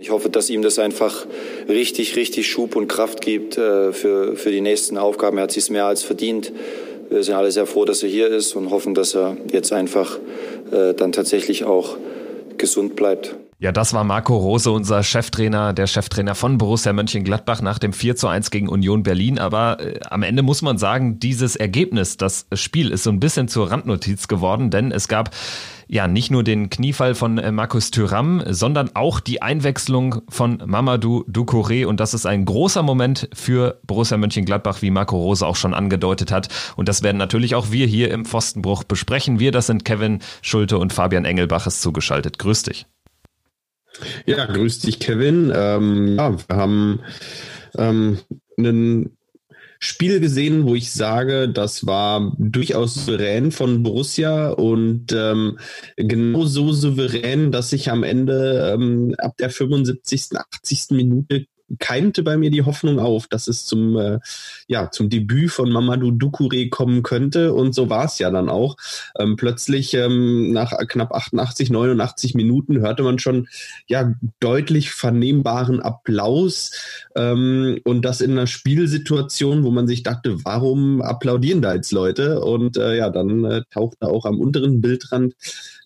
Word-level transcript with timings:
Ich 0.00 0.10
hoffe, 0.10 0.30
dass 0.30 0.48
ihm 0.48 0.62
das 0.62 0.78
einfach 0.78 1.26
richtig, 1.68 2.14
richtig 2.14 2.48
Schub 2.48 2.76
und 2.76 2.86
Kraft 2.86 3.20
gibt 3.20 3.58
äh, 3.58 3.92
für, 3.92 4.36
für 4.36 4.52
die 4.52 4.60
nächsten 4.60 4.96
Aufgaben. 4.96 5.38
Er 5.38 5.42
hat 5.42 5.50
sich 5.50 5.68
mehr 5.70 5.86
als 5.86 6.04
verdient. 6.04 6.52
Wir 7.10 7.24
sind 7.24 7.34
alle 7.34 7.50
sehr 7.50 7.66
froh, 7.66 7.84
dass 7.84 8.04
er 8.04 8.08
hier 8.08 8.28
ist 8.28 8.54
und 8.54 8.70
hoffen, 8.70 8.94
dass 8.94 9.16
er 9.16 9.36
jetzt 9.50 9.72
einfach 9.72 10.16
äh, 10.70 10.94
dann 10.94 11.10
tatsächlich 11.10 11.64
auch 11.64 11.96
gesund 12.58 12.94
bleibt. 12.94 13.34
Ja, 13.58 13.72
das 13.72 13.92
war 13.92 14.04
Marco 14.04 14.36
Rose, 14.36 14.70
unser 14.70 15.02
Cheftrainer, 15.02 15.72
der 15.72 15.88
Cheftrainer 15.88 16.36
von 16.36 16.58
Borussia 16.58 16.92
Mönchengladbach 16.92 17.60
nach 17.60 17.80
dem 17.80 17.92
4 17.92 18.14
zu 18.14 18.28
1 18.28 18.52
gegen 18.52 18.68
Union 18.68 19.02
Berlin. 19.02 19.40
Aber 19.40 19.80
äh, 19.80 19.98
am 20.08 20.22
Ende 20.22 20.44
muss 20.44 20.62
man 20.62 20.78
sagen, 20.78 21.18
dieses 21.18 21.56
Ergebnis, 21.56 22.16
das 22.16 22.46
Spiel 22.52 22.92
ist 22.92 23.02
so 23.02 23.10
ein 23.10 23.18
bisschen 23.18 23.48
zur 23.48 23.72
Randnotiz 23.72 24.28
geworden, 24.28 24.70
denn 24.70 24.92
es 24.92 25.08
gab 25.08 25.30
ja 25.88 26.06
nicht 26.06 26.30
nur 26.30 26.44
den 26.44 26.70
Kniefall 26.70 27.14
von 27.14 27.38
äh, 27.38 27.50
Markus 27.50 27.90
Thüram, 27.90 28.42
sondern 28.46 28.90
auch 28.94 29.20
die 29.20 29.42
Einwechslung 29.42 30.22
von 30.28 30.62
Mamadou 30.64 31.24
Ducouré. 31.26 31.86
Und 31.86 31.98
das 32.00 32.14
ist 32.14 32.26
ein 32.26 32.44
großer 32.44 32.82
Moment 32.82 33.28
für 33.32 33.80
Borussia 33.86 34.16
Mönchengladbach, 34.18 34.82
wie 34.82 34.90
Marco 34.90 35.16
Rose 35.16 35.46
auch 35.46 35.56
schon 35.56 35.74
angedeutet 35.74 36.30
hat. 36.30 36.48
Und 36.76 36.88
das 36.88 37.02
werden 37.02 37.16
natürlich 37.16 37.54
auch 37.54 37.72
wir 37.72 37.86
hier 37.86 38.10
im 38.10 38.24
Pfostenbruch 38.24 38.84
besprechen. 38.84 39.40
Wir, 39.40 39.50
das 39.50 39.66
sind 39.66 39.84
Kevin 39.84 40.20
Schulte 40.42 40.78
und 40.78 40.92
Fabian 40.92 41.24
Engelbach 41.24 41.66
ist 41.66 41.80
zugeschaltet. 41.80 42.38
Grüß 42.38 42.64
dich. 42.64 42.86
Ja, 44.26 44.44
grüß 44.44 44.80
dich, 44.80 45.00
Kevin. 45.00 45.50
Ähm, 45.54 46.16
ja, 46.16 46.36
wir 46.48 46.56
haben 46.56 47.00
ähm, 47.76 48.18
ein 48.58 49.17
Spiel 49.80 50.18
gesehen, 50.20 50.66
wo 50.66 50.74
ich 50.74 50.92
sage, 50.92 51.48
das 51.48 51.86
war 51.86 52.34
durchaus 52.38 52.94
souverän 52.94 53.52
von 53.52 53.82
Borussia 53.82 54.50
und 54.50 55.12
ähm, 55.12 55.58
genau 55.96 56.46
so 56.46 56.72
souverän, 56.72 57.52
dass 57.52 57.72
ich 57.72 57.90
am 57.90 58.02
Ende 58.02 58.72
ähm, 58.74 59.14
ab 59.18 59.36
der 59.38 59.50
75., 59.50 60.36
80. 60.36 60.90
Minute 60.90 61.46
keimte 61.78 62.22
bei 62.22 62.36
mir 62.36 62.50
die 62.50 62.62
Hoffnung 62.62 62.98
auf, 62.98 63.26
dass 63.26 63.48
es 63.48 63.66
zum, 63.66 63.96
äh, 63.96 64.18
ja, 64.66 64.90
zum 64.90 65.10
Debüt 65.10 65.50
von 65.50 65.70
Mamadou 65.70 66.10
Ducouré 66.10 66.70
kommen 66.70 67.02
könnte. 67.02 67.52
Und 67.52 67.74
so 67.74 67.90
war 67.90 68.06
es 68.06 68.18
ja 68.18 68.30
dann 68.30 68.48
auch. 68.48 68.76
Ähm, 69.18 69.36
plötzlich 69.36 69.94
ähm, 69.94 70.52
nach 70.52 70.72
knapp 70.88 71.12
88, 71.12 71.70
89 71.70 72.34
Minuten 72.34 72.80
hörte 72.80 73.02
man 73.02 73.18
schon 73.18 73.48
ja 73.86 74.14
deutlich 74.40 74.90
vernehmbaren 74.90 75.80
Applaus. 75.80 76.72
Ähm, 77.14 77.80
und 77.84 78.04
das 78.04 78.20
in 78.20 78.32
einer 78.32 78.46
Spielsituation, 78.46 79.62
wo 79.62 79.70
man 79.70 79.86
sich 79.86 80.02
dachte, 80.02 80.44
warum 80.44 81.02
applaudieren 81.02 81.62
da 81.62 81.74
jetzt 81.74 81.92
Leute? 81.92 82.40
Und 82.40 82.76
äh, 82.76 82.96
ja, 82.96 83.10
dann 83.10 83.44
äh, 83.44 83.62
tauchte 83.70 84.08
auch 84.08 84.24
am 84.24 84.40
unteren 84.40 84.80
Bildrand 84.80 85.34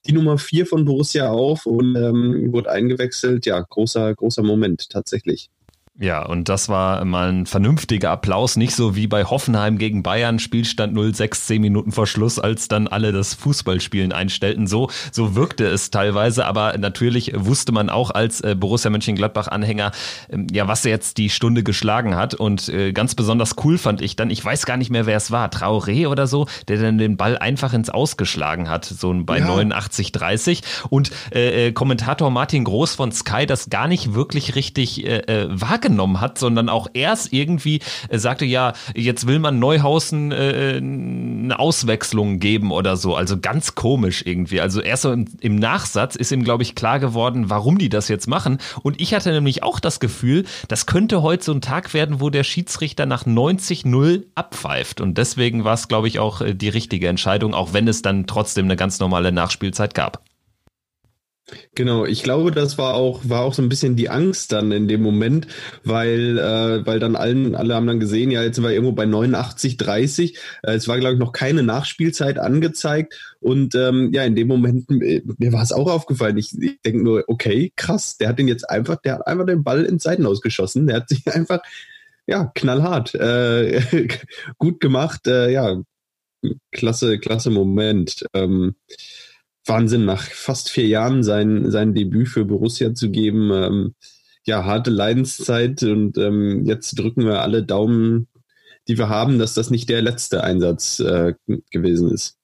die 0.07 0.13
Nummer 0.13 0.39
vier 0.39 0.67
von 0.67 0.85
Borussia 0.85 1.31
auf 1.31 1.67
und 1.67 1.97
ähm, 1.97 2.53
wurde 2.53 2.71
eingewechselt. 2.71 3.47
Ja, 3.47 3.61
großer, 3.61 4.15
großer 4.15 4.43
Moment 4.43 4.91
tatsächlich. 4.91 5.51
Ja, 5.99 6.25
und 6.25 6.49
das 6.49 6.71
war 6.71 7.05
mal 7.05 7.29
ein 7.29 7.45
vernünftiger 7.45 8.11
Applaus, 8.11 8.57
nicht 8.57 8.75
so 8.75 8.97
wie 8.97 9.07
bei 9.07 9.25
Hoffenheim 9.25 9.77
gegen 9.77 10.03
Bayern, 10.03 10.39
Spielstand 10.39 10.97
0-6, 10.97 11.33
10 11.45 11.61
Minuten 11.61 11.93
vor 11.93 12.07
Schluss, 12.07 12.39
als 12.39 12.67
dann 12.67 12.89
alle 12.89 13.13
das 13.13 13.35
Fußballspielen 13.35 14.11
einstellten. 14.11 14.67
So, 14.67 14.89
so 15.13 15.35
wirkte 15.35 15.67
es 15.67 15.91
teilweise, 15.91 16.47
aber 16.47 16.79
natürlich 16.79 17.33
wusste 17.37 17.73
man 17.73 17.91
auch 17.91 18.11
als 18.11 18.41
äh, 18.41 18.55
Borussia 18.59 18.91
Mönchengladbach-Anhänger, 18.91 19.93
ähm, 20.31 20.47
ja, 20.51 20.67
was 20.67 20.83
jetzt 20.85 21.19
die 21.19 21.29
Stunde 21.29 21.63
geschlagen 21.63 22.17
hat. 22.17 22.33
Und 22.33 22.71
äh, 22.71 22.95
ganz 22.95 23.15
besonders 23.15 23.57
cool 23.63 23.77
fand 23.77 24.01
ich 24.01 24.17
dann, 24.17 24.31
ich 24.31 24.43
weiß 24.43 24.65
gar 24.65 24.79
nicht 24.79 24.91
mehr, 24.91 25.05
wer 25.05 25.19
es 25.19 25.31
war, 25.31 25.51
Traoré 25.51 26.09
oder 26.09 26.27
so, 26.27 26.47
der 26.69 26.79
dann 26.79 26.97
den 26.97 27.19
Ball 27.19 27.37
einfach 27.37 27.75
ins 27.75 27.91
Ausgeschlagen 27.91 28.71
hat, 28.71 28.87
so 28.87 29.13
bei 29.25 29.41
ja. 29.41 29.47
89, 29.47 30.11
30. 30.11 30.63
Und 30.89 31.11
äh, 31.35 31.69
äh, 31.69 31.73
Kommentator 31.73 32.31
Martin 32.31 32.65
Groß 32.65 32.95
von 32.95 33.13
Sky 33.13 33.45
das 33.45 33.69
gar 33.69 33.89
nicht 33.89 34.15
wirklich 34.15 34.55
richtig 34.55 35.05
äh, 35.07 35.49
war 35.51 35.82
wahrgenommen 35.83 36.21
hat, 36.21 36.39
sondern 36.39 36.69
auch 36.69 36.87
erst 36.95 37.33
irgendwie 37.33 37.81
äh, 38.09 38.19
sagte, 38.19 38.45
ja, 38.45 38.73
jetzt 38.95 39.27
will 39.27 39.39
man 39.39 39.59
Neuhausen 39.59 40.31
äh, 40.31 40.77
eine 40.77 41.59
Auswechslung 41.59 42.39
geben 42.39 42.71
oder 42.71 42.97
so. 42.97 43.17
Also 43.17 43.39
ganz 43.39 43.75
komisch 43.75 44.23
irgendwie. 44.25 44.61
Also 44.61 44.81
erst 44.81 45.03
so 45.03 45.13
im, 45.13 45.27
im 45.41 45.57
Nachsatz 45.57 46.15
ist 46.15 46.31
ihm, 46.31 46.45
glaube 46.45 46.63
ich, 46.63 46.75
klar 46.75 47.01
geworden, 47.01 47.51
warum 47.51 47.79
die 47.79 47.89
das 47.89 48.09
jetzt 48.09 48.29
machen. 48.29 48.59
Und 48.83 49.01
ich 49.01 49.13
hatte 49.15 49.33
nämlich 49.33 49.63
auch 49.63 49.81
das 49.81 49.99
Gefühl, 49.99 50.45
das 50.69 50.87
könnte 50.87 51.23
heute 51.23 51.45
so 51.45 51.53
ein 51.53 51.61
Tag 51.61 51.95
werden, 51.95 52.21
wo 52.21 52.31
der 52.31 52.45
Schiedsrichter 52.45 53.07
nach 53.07 53.27
90-0 53.27 54.23
abpfeift. 54.35 55.01
Und 55.01 55.19
deswegen 55.19 55.65
war 55.65 55.75
es, 55.75 55.89
glaube 55.89 56.09
ich, 56.09 56.21
auch 56.21 56.41
äh, 56.41 56.55
die 56.55 56.69
richtige 56.69 57.09
Entscheidung, 57.09 57.55
auch 57.55 57.73
wenn 57.73 57.89
es 57.89 58.03
dann 58.03 58.27
trotzdem 58.27 58.67
eine 58.67 58.77
ganz 58.77 59.01
normale 59.01 59.33
Nachspielzeit 59.33 59.95
gab. 59.95 60.23
Genau, 61.75 62.07
ich 62.07 62.23
glaube, 62.23 62.53
das 62.53 62.79
war 62.79 62.95
auch, 62.95 63.29
war 63.29 63.43
auch 63.43 63.53
so 63.53 63.63
ein 63.63 63.69
bisschen 63.69 63.97
die 63.97 64.09
Angst 64.09 64.53
dann 64.53 64.71
in 64.71 64.87
dem 64.87 65.03
Moment, 65.03 65.49
weil, 65.83 66.39
äh, 66.39 66.87
weil 66.87 67.01
dann 67.01 67.17
allen, 67.17 67.57
alle 67.57 67.75
haben 67.75 67.87
dann 67.87 67.99
gesehen, 67.99 68.31
ja, 68.31 68.43
jetzt 68.43 68.57
sind 68.57 68.65
wir 68.65 68.71
irgendwo 68.71 68.93
bei 68.93 69.07
89, 69.07 69.77
30. 69.77 70.39
Äh, 70.63 70.75
es 70.75 70.87
war, 70.87 70.99
glaube 70.99 71.15
ich, 71.15 71.19
noch 71.21 71.33
keine 71.33 71.63
Nachspielzeit 71.65 72.39
angezeigt. 72.39 73.37
Und 73.41 73.75
ähm, 73.75 74.13
ja, 74.13 74.23
in 74.25 74.37
dem 74.37 74.49
Moment, 74.49 74.89
äh, 74.91 75.23
mir 75.39 75.53
war 75.53 75.63
es 75.63 75.73
auch 75.73 75.91
aufgefallen. 75.91 76.39
Ich, 76.39 76.57
ich 76.59 76.81
denke 76.83 77.03
nur, 77.03 77.25
okay, 77.27 77.73
krass, 77.75 78.17
der 78.17 78.29
hat 78.29 78.39
den 78.39 78.49
jetzt 78.49 78.69
einfach, 78.71 78.97
der 78.97 79.15
hat 79.15 79.27
einfach 79.27 79.47
den 79.47 79.65
Ball 79.65 79.85
ins 79.85 80.05
Seiten 80.05 80.27
ausgeschossen. 80.27 80.87
Der 80.87 80.97
hat 80.97 81.09
sich 81.09 81.27
einfach, 81.35 81.61
ja, 82.27 82.53
knallhart, 82.55 83.15
äh, 83.17 84.09
gut 84.59 84.81
gemacht, 84.81 85.27
äh, 85.27 85.51
ja, 85.51 85.83
klasse, 86.71 87.19
klasse 87.19 87.51
Moment. 87.51 88.25
Ähm, 88.33 88.77
Wahnsinn, 89.67 90.05
nach 90.05 90.23
fast 90.23 90.71
vier 90.71 90.87
Jahren 90.87 91.23
sein, 91.23 91.71
sein 91.71 91.95
Debüt 91.95 92.29
für 92.29 92.45
Borussia 92.45 92.95
zu 92.95 93.11
geben. 93.11 93.51
Ähm, 93.53 93.95
ja, 94.45 94.65
harte 94.65 94.91
Leidenszeit 94.91 95.83
und 95.85 96.19
ähm, 96.19 96.65
jetzt 96.65 96.99
drücken 96.99 97.25
wir 97.25 97.43
alle 97.43 97.63
Daumen, 97.63 98.27
die 98.89 98.99
wir 98.99 99.09
haben, 99.09 99.39
dass 99.39 99.55
das 99.55 99.71
nicht 99.71 99.89
der 99.89 100.03
letzte 100.03 100.43
Einsatz 100.43 100.99
äh, 100.99 101.35
gewesen 101.71 102.11
ist. 102.11 102.39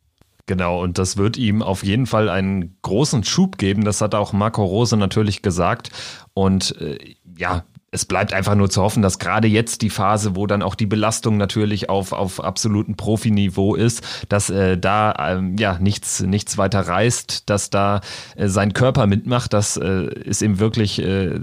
Genau, 0.46 0.82
und 0.82 0.96
das 0.96 1.18
wird 1.18 1.36
ihm 1.36 1.60
auf 1.60 1.84
jeden 1.84 2.06
Fall 2.06 2.30
einen 2.30 2.78
großen 2.80 3.22
Schub 3.24 3.58
geben. 3.58 3.84
Das 3.84 4.00
hat 4.00 4.14
auch 4.14 4.32
Marco 4.32 4.64
Rose 4.64 4.96
natürlich 4.96 5.42
gesagt. 5.42 5.90
Und 6.32 6.80
äh, 6.80 6.98
ja, 7.36 7.64
es 7.90 8.04
bleibt 8.04 8.34
einfach 8.34 8.54
nur 8.54 8.68
zu 8.68 8.82
hoffen, 8.82 9.02
dass 9.02 9.18
gerade 9.18 9.48
jetzt 9.48 9.80
die 9.80 9.88
Phase, 9.88 10.36
wo 10.36 10.46
dann 10.46 10.62
auch 10.62 10.74
die 10.74 10.86
Belastung 10.86 11.38
natürlich 11.38 11.88
auf, 11.88 12.12
auf 12.12 12.42
absolutem 12.42 12.96
Profiniveau 12.96 13.74
ist, 13.74 14.26
dass 14.28 14.50
äh, 14.50 14.76
da 14.76 15.14
ähm, 15.18 15.56
ja 15.56 15.78
nichts, 15.78 16.20
nichts 16.20 16.58
weiter 16.58 16.80
reißt, 16.80 17.48
dass 17.48 17.70
da 17.70 18.02
äh, 18.36 18.48
sein 18.48 18.74
Körper 18.74 19.06
mitmacht. 19.06 19.54
Das 19.54 19.78
äh, 19.78 20.04
ist 20.20 20.42
ihm 20.42 20.58
wirklich 20.58 21.02
äh, 21.02 21.40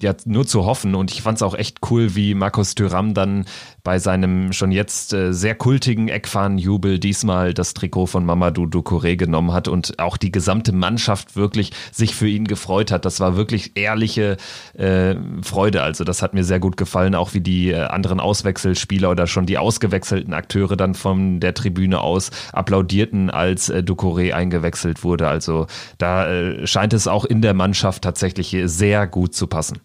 ja 0.00 0.14
nur 0.24 0.46
zu 0.46 0.64
hoffen. 0.64 0.94
Und 0.94 1.12
ich 1.12 1.22
fand 1.22 1.38
es 1.38 1.42
auch 1.42 1.54
echt 1.54 1.78
cool, 1.90 2.14
wie 2.14 2.34
Markus 2.34 2.74
Thüram 2.74 3.14
dann 3.14 3.44
bei 3.82 3.98
seinem 3.98 4.52
schon 4.52 4.72
jetzt 4.72 5.12
äh, 5.12 5.32
sehr 5.32 5.54
kultigen 5.54 6.08
Eckfahnenjubel 6.08 6.98
diesmal 6.98 7.52
das 7.52 7.74
Trikot 7.74 8.06
von 8.06 8.24
Mamadou 8.24 8.64
Ducouré 8.64 9.16
genommen 9.16 9.52
hat 9.52 9.68
und 9.68 9.98
auch 9.98 10.16
die 10.16 10.32
gesamte 10.32 10.72
Mannschaft 10.72 11.36
wirklich 11.36 11.72
sich 11.92 12.14
für 12.14 12.28
ihn 12.28 12.46
gefreut 12.46 12.90
hat. 12.90 13.04
Das 13.04 13.20
war 13.20 13.36
wirklich 13.36 13.76
ehrliche 13.76 14.38
äh, 14.72 15.16
Freude. 15.42 15.82
Also 15.82 16.04
das 16.04 16.22
hat 16.22 16.34
mir 16.34 16.44
sehr 16.44 16.60
gut 16.60 16.76
gefallen, 16.76 17.14
auch 17.14 17.34
wie 17.34 17.40
die 17.40 17.70
äh, 17.70 17.82
anderen 17.82 18.20
Auswechselspieler 18.20 19.10
oder 19.10 19.26
schon 19.26 19.46
die 19.46 19.58
ausgewechselten 19.58 20.32
Akteure 20.32 20.76
dann 20.76 20.94
von 20.94 21.40
der 21.40 21.54
Tribüne 21.54 22.00
aus 22.00 22.30
applaudierten, 22.52 23.30
als 23.30 23.68
äh, 23.68 23.82
Ducouré 23.84 24.32
eingewechselt 24.32 25.04
wurde. 25.04 25.28
Also 25.28 25.66
da 25.98 26.26
äh, 26.26 26.66
scheint 26.66 26.94
es 26.94 27.06
auch 27.06 27.26
in 27.26 27.42
der 27.42 27.54
Mannschaft 27.54 28.02
tatsächlich 28.02 28.56
sehr 28.64 29.06
gut 29.06 29.34
zu 29.34 29.46
passen. 29.46 29.80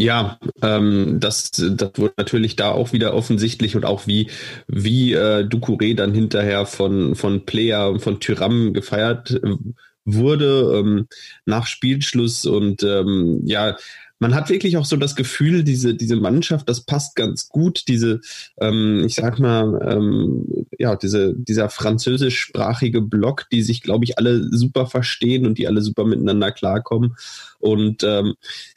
Ja, 0.00 0.38
ähm, 0.62 1.20
das, 1.20 1.50
das 1.50 1.90
wurde 1.96 2.14
natürlich 2.16 2.56
da 2.56 2.70
auch 2.70 2.94
wieder 2.94 3.12
offensichtlich 3.12 3.76
und 3.76 3.84
auch 3.84 4.06
wie, 4.06 4.30
wie 4.66 5.12
äh, 5.12 5.44
Ducouré 5.46 5.94
dann 5.94 6.14
hinterher 6.14 6.64
von, 6.64 7.14
von 7.14 7.44
Player 7.44 7.90
und 7.90 8.00
von 8.00 8.18
Tyram 8.18 8.72
gefeiert 8.72 9.30
äh, 9.32 9.56
wurde 10.06 10.72
ähm, 10.78 11.06
nach 11.44 11.66
Spielschluss 11.66 12.46
und 12.46 12.82
ähm, 12.82 13.42
ja, 13.44 13.76
man 14.20 14.34
hat 14.34 14.50
wirklich 14.50 14.76
auch 14.76 14.84
so 14.84 14.96
das 14.96 15.16
Gefühl, 15.16 15.64
diese, 15.64 15.94
diese 15.94 16.16
Mannschaft, 16.16 16.68
das 16.68 16.82
passt 16.82 17.16
ganz 17.16 17.48
gut, 17.48 17.88
diese, 17.88 18.20
ähm, 18.60 19.02
ich 19.06 19.14
sag 19.14 19.38
mal, 19.38 19.80
ähm, 19.90 20.66
ja, 20.78 20.94
diese, 20.94 21.34
dieser 21.34 21.70
französischsprachige 21.70 23.00
Block, 23.00 23.46
die 23.50 23.62
sich, 23.62 23.80
glaube 23.80 24.04
ich, 24.04 24.18
alle 24.18 24.46
super 24.50 24.86
verstehen 24.86 25.46
und 25.46 25.56
die 25.56 25.66
alle 25.66 25.80
super 25.80 26.04
miteinander 26.04 26.52
klarkommen. 26.52 27.16
Und 27.58 28.04
ähm, 28.04 28.34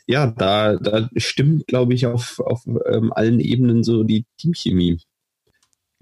ja, 0.08 0.28
da, 0.28 0.78
da 0.78 1.10
stimmt, 1.18 1.68
glaube 1.68 1.94
ich, 1.94 2.08
auf, 2.08 2.40
auf 2.40 2.66
ähm, 2.90 3.12
allen 3.14 3.42
Ebenen 3.42 3.84
so 3.84 4.04
die 4.04 4.26
Teamchemie. 4.38 5.00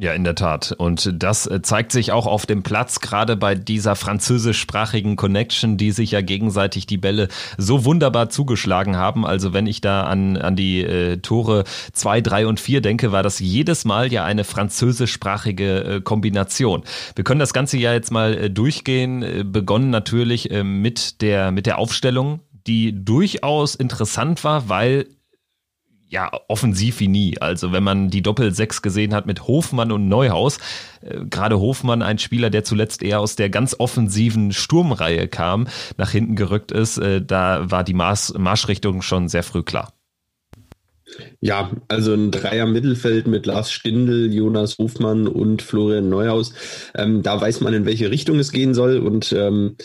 Ja, 0.01 0.13
in 0.13 0.23
der 0.23 0.33
Tat. 0.33 0.73
Und 0.75 1.13
das 1.21 1.45
äh, 1.45 1.61
zeigt 1.61 1.91
sich 1.91 2.11
auch 2.11 2.25
auf 2.25 2.47
dem 2.47 2.63
Platz, 2.63 3.01
gerade 3.01 3.37
bei 3.37 3.53
dieser 3.53 3.95
französischsprachigen 3.95 5.15
Connection, 5.15 5.77
die 5.77 5.91
sich 5.91 6.09
ja 6.09 6.21
gegenseitig 6.21 6.87
die 6.87 6.97
Bälle 6.97 7.27
so 7.59 7.85
wunderbar 7.85 8.29
zugeschlagen 8.29 8.95
haben. 8.95 9.27
Also 9.27 9.53
wenn 9.53 9.67
ich 9.67 9.79
da 9.79 10.01
an, 10.05 10.37
an 10.37 10.55
die 10.55 10.81
äh, 10.81 11.17
Tore 11.17 11.65
zwei, 11.93 12.19
drei 12.19 12.47
und 12.47 12.59
vier 12.59 12.81
denke, 12.81 13.11
war 13.11 13.21
das 13.21 13.37
jedes 13.37 13.85
Mal 13.85 14.11
ja 14.11 14.25
eine 14.25 14.43
französischsprachige 14.43 15.83
äh, 15.83 16.01
Kombination. 16.01 16.81
Wir 17.13 17.23
können 17.23 17.39
das 17.39 17.53
Ganze 17.53 17.77
ja 17.77 17.93
jetzt 17.93 18.11
mal 18.11 18.33
äh, 18.33 18.49
durchgehen. 18.49 19.21
Äh, 19.21 19.43
begonnen 19.43 19.91
natürlich 19.91 20.49
äh, 20.49 20.63
mit 20.63 21.21
der, 21.21 21.51
mit 21.51 21.67
der 21.67 21.77
Aufstellung 21.77 22.39
die 22.67 22.93
durchaus 23.03 23.73
interessant 23.73 24.43
war, 24.43 24.69
weil 24.69 25.07
ja, 26.11 26.29
offensiv 26.49 26.99
wie 26.99 27.07
nie. 27.07 27.37
Also 27.39 27.71
wenn 27.71 27.83
man 27.83 28.09
die 28.09 28.21
Doppel-Sechs 28.21 28.81
gesehen 28.81 29.13
hat 29.13 29.25
mit 29.25 29.47
Hofmann 29.47 29.93
und 29.93 30.09
Neuhaus, 30.09 30.57
äh, 31.01 31.23
gerade 31.25 31.57
Hofmann, 31.57 32.01
ein 32.01 32.19
Spieler, 32.19 32.49
der 32.49 32.65
zuletzt 32.65 33.01
eher 33.01 33.21
aus 33.21 33.37
der 33.37 33.49
ganz 33.49 33.77
offensiven 33.79 34.51
Sturmreihe 34.51 35.29
kam, 35.29 35.67
nach 35.97 36.11
hinten 36.11 36.35
gerückt 36.35 36.73
ist, 36.73 36.97
äh, 36.97 37.21
da 37.21 37.71
war 37.71 37.85
die 37.85 37.93
Marsch 37.93 38.33
Marschrichtung 38.37 39.01
schon 39.01 39.29
sehr 39.29 39.43
früh 39.43 39.63
klar. 39.63 39.93
Ja, 41.39 41.71
also 41.87 42.13
ein 42.13 42.31
Dreier 42.31 42.65
Mittelfeld 42.65 43.27
mit 43.27 43.45
Lars 43.45 43.71
Stindl, 43.71 44.33
Jonas 44.33 44.77
Hofmann 44.77 45.27
und 45.27 45.61
Florian 45.61 46.09
Neuhaus. 46.09 46.53
Ähm, 46.93 47.23
da 47.23 47.39
weiß 47.39 47.61
man, 47.61 47.73
in 47.73 47.85
welche 47.85 48.11
Richtung 48.11 48.37
es 48.37 48.51
gehen 48.51 48.73
soll 48.73 48.97
und 48.97 49.31
ähm, 49.31 49.77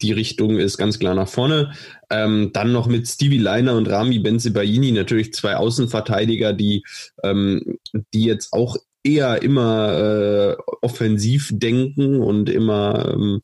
die 0.00 0.12
Richtung 0.12 0.58
ist 0.58 0.78
ganz 0.78 0.98
klar 0.98 1.14
nach 1.14 1.28
vorne. 1.28 1.72
Ähm, 2.10 2.50
dann 2.52 2.72
noch 2.72 2.86
mit 2.86 3.06
Stevie 3.06 3.38
Leiner 3.38 3.76
und 3.76 3.88
Rami 3.88 4.18
Benzibaini 4.18 4.92
natürlich 4.92 5.32
zwei 5.32 5.56
Außenverteidiger, 5.56 6.52
die, 6.52 6.84
ähm, 7.22 7.78
die 8.12 8.24
jetzt 8.24 8.52
auch 8.52 8.76
eher 9.02 9.42
immer 9.42 9.98
äh, 9.98 10.56
offensiv 10.82 11.50
denken 11.52 12.20
und 12.20 12.50
immer 12.50 13.12
ähm, 13.14 13.40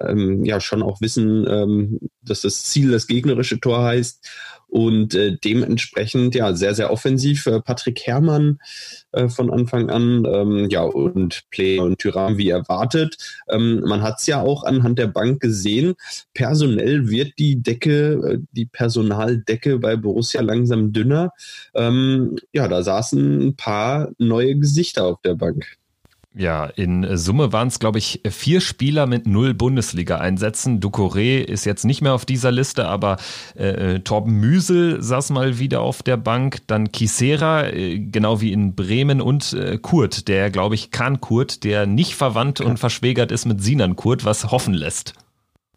ähm, 0.00 0.44
ja 0.44 0.60
schon 0.60 0.82
auch 0.82 1.00
wissen, 1.00 1.46
ähm, 1.48 2.00
dass 2.22 2.42
das 2.42 2.64
Ziel 2.64 2.90
das 2.90 3.06
gegnerische 3.06 3.60
Tor 3.60 3.84
heißt 3.84 4.26
und 4.68 5.14
äh, 5.14 5.36
dementsprechend 5.42 6.34
ja 6.34 6.54
sehr, 6.54 6.74
sehr 6.74 6.90
offensiv. 6.90 7.46
Äh, 7.46 7.60
Patrick 7.60 8.06
Herrmann 8.06 8.58
äh, 9.12 9.28
von 9.28 9.50
Anfang 9.50 9.90
an, 9.90 10.26
ähm, 10.30 10.68
ja, 10.70 10.82
und 10.82 11.44
Play 11.50 11.78
und 11.78 11.98
Tyram 11.98 12.36
wie 12.38 12.50
erwartet. 12.50 13.16
Ähm, 13.48 13.80
man 13.80 14.02
hat 14.02 14.18
es 14.18 14.26
ja 14.26 14.42
auch 14.42 14.64
anhand 14.64 14.98
der 14.98 15.06
Bank 15.06 15.40
gesehen. 15.40 15.94
Personell 16.34 17.08
wird 17.08 17.38
die 17.38 17.62
Decke, 17.62 18.12
äh, 18.12 18.38
die 18.52 18.66
Personaldecke 18.66 19.78
bei 19.78 19.96
Borussia 19.96 20.40
langsam 20.42 20.92
dünner. 20.92 21.30
Ähm, 21.74 22.36
ja, 22.52 22.68
da 22.68 22.82
saßen 22.82 23.48
ein 23.48 23.56
paar 23.56 24.10
neue 24.18 24.56
Gesichter 24.56 25.04
auf 25.06 25.20
der 25.22 25.34
Bank. 25.34 25.76
Ja, 26.38 26.66
in 26.66 27.16
Summe 27.16 27.54
waren 27.54 27.68
es, 27.68 27.78
glaube 27.78 27.98
ich, 27.98 28.20
vier 28.28 28.60
Spieler 28.60 29.06
mit 29.06 29.26
null 29.26 29.54
Bundesliga-Einsätzen. 29.54 30.80
Ducouré 30.80 31.38
ist 31.38 31.64
jetzt 31.64 31.86
nicht 31.86 32.02
mehr 32.02 32.12
auf 32.12 32.26
dieser 32.26 32.52
Liste, 32.52 32.86
aber 32.88 33.16
äh, 33.56 33.94
äh, 33.94 34.00
Torben 34.00 34.34
Müsel 34.34 35.02
saß 35.02 35.30
mal 35.30 35.58
wieder 35.58 35.80
auf 35.80 36.02
der 36.02 36.18
Bank. 36.18 36.58
Dann 36.66 36.92
Kisera, 36.92 37.68
äh, 37.68 38.00
genau 38.00 38.42
wie 38.42 38.52
in 38.52 38.74
Bremen 38.74 39.22
und 39.22 39.54
äh, 39.54 39.78
Kurt, 39.80 40.28
der, 40.28 40.50
glaube 40.50 40.74
ich, 40.74 40.90
Kahn 40.90 41.22
Kurt, 41.22 41.64
der 41.64 41.86
nicht 41.86 42.16
verwandt 42.16 42.60
und 42.60 42.78
verschwägert 42.78 43.32
ist 43.32 43.46
mit 43.46 43.62
Sinan 43.62 43.96
Kurt, 43.96 44.26
was 44.26 44.50
hoffen 44.50 44.74
lässt. 44.74 45.14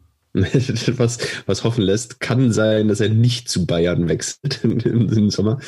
was, 0.34 1.20
was 1.46 1.64
hoffen 1.64 1.84
lässt, 1.86 2.20
kann 2.20 2.52
sein, 2.52 2.90
dass 2.90 3.00
er 3.00 3.10
nicht 3.10 3.48
zu 3.48 3.66
Bayern 3.66 4.10
wechselt 4.10 4.60
im, 4.64 5.08
im 5.08 5.30
Sommer. 5.30 5.60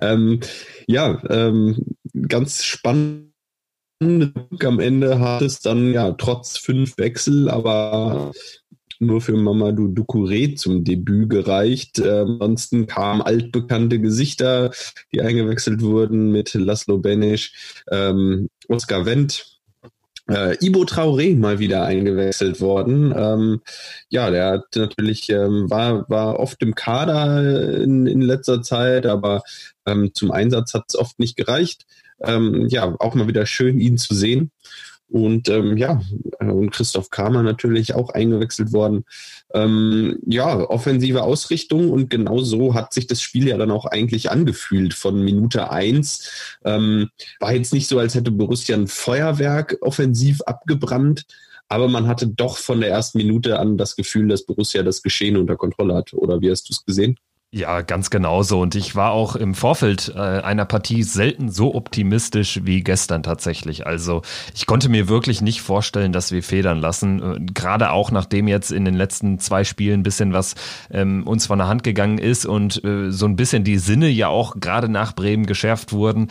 Ähm, 0.00 0.38
ja, 0.86 1.20
ähm, 1.30 1.96
ganz 2.28 2.62
spannend 2.62 3.32
am 4.00 4.80
Ende 4.80 5.20
hat 5.20 5.42
es 5.42 5.60
dann 5.60 5.92
ja 5.92 6.12
trotz 6.12 6.58
fünf 6.58 6.98
Wechsel, 6.98 7.48
aber 7.48 8.32
nur 8.98 9.20
für 9.20 9.36
Mamadou 9.36 9.88
Ducouré 9.88 10.56
zum 10.56 10.84
Debüt 10.84 11.30
gereicht. 11.30 11.98
Äh, 11.98 12.20
ansonsten 12.20 12.86
kamen 12.86 13.22
altbekannte 13.22 14.00
Gesichter, 14.00 14.70
die 15.12 15.20
eingewechselt 15.20 15.82
wurden 15.82 16.32
mit 16.32 16.54
Laszlo 16.54 16.98
Benesch, 16.98 17.82
ähm, 17.90 18.48
Oskar 18.68 19.04
Wendt, 19.04 19.60
äh, 20.30 20.56
Ibo 20.64 20.82
Traoré 20.82 21.36
mal 21.36 21.58
wieder 21.58 21.84
eingewechselt 21.84 22.60
worden. 22.60 23.14
Ähm, 23.16 23.60
ja, 24.08 24.30
der 24.30 24.46
hat 24.46 24.76
natürlich 24.76 25.28
ähm, 25.30 25.70
war 25.70 26.08
war 26.08 26.40
oft 26.40 26.62
im 26.62 26.74
Kader 26.74 27.82
in, 27.82 28.06
in 28.06 28.22
letzter 28.22 28.62
Zeit, 28.62 29.06
aber 29.06 29.42
ähm, 29.86 30.10
zum 30.14 30.30
Einsatz 30.30 30.74
hat 30.74 30.84
es 30.88 30.96
oft 30.96 31.18
nicht 31.18 31.36
gereicht 31.36 31.86
ähm, 32.20 32.66
ja, 32.68 32.94
auch 32.98 33.14
mal 33.14 33.28
wieder 33.28 33.46
schön, 33.46 33.78
ihn 33.78 33.98
zu 33.98 34.14
sehen. 34.14 34.50
Und 35.08 35.48
ähm, 35.48 35.76
ja, 35.76 36.02
und 36.40 36.70
Christoph 36.70 37.10
Kramer 37.10 37.44
natürlich 37.44 37.94
auch 37.94 38.10
eingewechselt 38.10 38.72
worden. 38.72 39.04
Ähm, 39.54 40.18
ja, 40.26 40.58
offensive 40.58 41.22
Ausrichtung 41.22 41.90
und 41.90 42.10
genau 42.10 42.38
so 42.38 42.74
hat 42.74 42.92
sich 42.92 43.06
das 43.06 43.22
Spiel 43.22 43.46
ja 43.46 43.56
dann 43.56 43.70
auch 43.70 43.84
eigentlich 43.84 44.30
angefühlt 44.30 44.94
von 44.94 45.22
Minute 45.22 45.70
eins. 45.70 46.56
Ähm, 46.64 47.10
war 47.38 47.54
jetzt 47.54 47.72
nicht 47.72 47.86
so, 47.86 48.00
als 48.00 48.16
hätte 48.16 48.32
Borussia 48.32 48.76
ein 48.76 48.88
Feuerwerk 48.88 49.78
offensiv 49.80 50.40
abgebrannt, 50.42 51.24
aber 51.68 51.86
man 51.86 52.08
hatte 52.08 52.26
doch 52.26 52.58
von 52.58 52.80
der 52.80 52.90
ersten 52.90 53.18
Minute 53.18 53.60
an 53.60 53.78
das 53.78 53.94
Gefühl, 53.94 54.26
dass 54.26 54.44
Borussia 54.44 54.82
das 54.82 55.02
Geschehen 55.02 55.36
unter 55.36 55.56
Kontrolle 55.56 55.94
hat. 55.94 56.12
Oder 56.14 56.40
wie 56.40 56.50
hast 56.50 56.68
du 56.68 56.72
es 56.72 56.84
gesehen? 56.84 57.16
Ja, 57.52 57.80
ganz 57.80 58.10
genauso. 58.10 58.60
Und 58.60 58.74
ich 58.74 58.96
war 58.96 59.12
auch 59.12 59.36
im 59.36 59.54
Vorfeld 59.54 60.12
äh, 60.14 60.18
einer 60.18 60.64
Partie 60.64 61.04
selten 61.04 61.48
so 61.48 61.74
optimistisch 61.74 62.60
wie 62.64 62.82
gestern 62.82 63.22
tatsächlich. 63.22 63.86
Also 63.86 64.22
ich 64.54 64.66
konnte 64.66 64.88
mir 64.88 65.08
wirklich 65.08 65.40
nicht 65.40 65.62
vorstellen, 65.62 66.12
dass 66.12 66.32
wir 66.32 66.42
federn 66.42 66.80
lassen. 66.80 67.22
Äh, 67.22 67.52
gerade 67.54 67.92
auch 67.92 68.10
nachdem 68.10 68.48
jetzt 68.48 68.72
in 68.72 68.84
den 68.84 68.94
letzten 68.94 69.38
zwei 69.38 69.62
Spielen 69.62 70.00
ein 70.00 70.02
bisschen 70.02 70.32
was 70.32 70.54
ähm, 70.90 71.26
uns 71.26 71.46
von 71.46 71.58
der 71.58 71.68
Hand 71.68 71.84
gegangen 71.84 72.18
ist 72.18 72.46
und 72.46 72.84
äh, 72.84 73.10
so 73.12 73.26
ein 73.26 73.36
bisschen 73.36 73.62
die 73.62 73.78
Sinne 73.78 74.08
ja 74.08 74.28
auch 74.28 74.56
gerade 74.58 74.88
nach 74.88 75.14
Bremen 75.14 75.46
geschärft 75.46 75.92
wurden. 75.92 76.28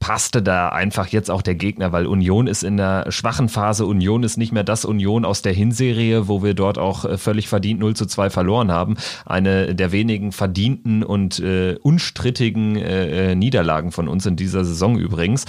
Passte 0.00 0.42
da 0.42 0.70
einfach 0.70 1.08
jetzt 1.08 1.30
auch 1.30 1.42
der 1.42 1.54
Gegner, 1.54 1.92
weil 1.92 2.06
Union 2.06 2.46
ist 2.46 2.64
in 2.64 2.78
der 2.78 3.12
schwachen 3.12 3.50
Phase. 3.50 3.84
Union 3.84 4.22
ist 4.22 4.38
nicht 4.38 4.50
mehr 4.50 4.64
das 4.64 4.86
Union 4.86 5.26
aus 5.26 5.42
der 5.42 5.52
Hinserie, 5.52 6.26
wo 6.26 6.42
wir 6.42 6.54
dort 6.54 6.78
auch 6.78 7.04
äh, 7.04 7.18
völlig 7.18 7.48
verdient 7.48 7.80
0 7.80 7.94
zu 7.94 8.06
2 8.06 8.30
verloren 8.30 8.72
haben. 8.72 8.96
Eine 9.26 9.74
der 9.74 9.92
wenigen 9.92 10.32
verdienten 10.32 11.02
und 11.02 11.38
äh, 11.40 11.76
unstrittigen 11.82 12.76
äh, 12.76 13.32
äh 13.32 13.34
Niederlagen 13.34 13.92
von 13.92 14.08
uns 14.08 14.24
in 14.24 14.36
dieser 14.36 14.64
Saison 14.64 14.98
übrigens. 14.98 15.44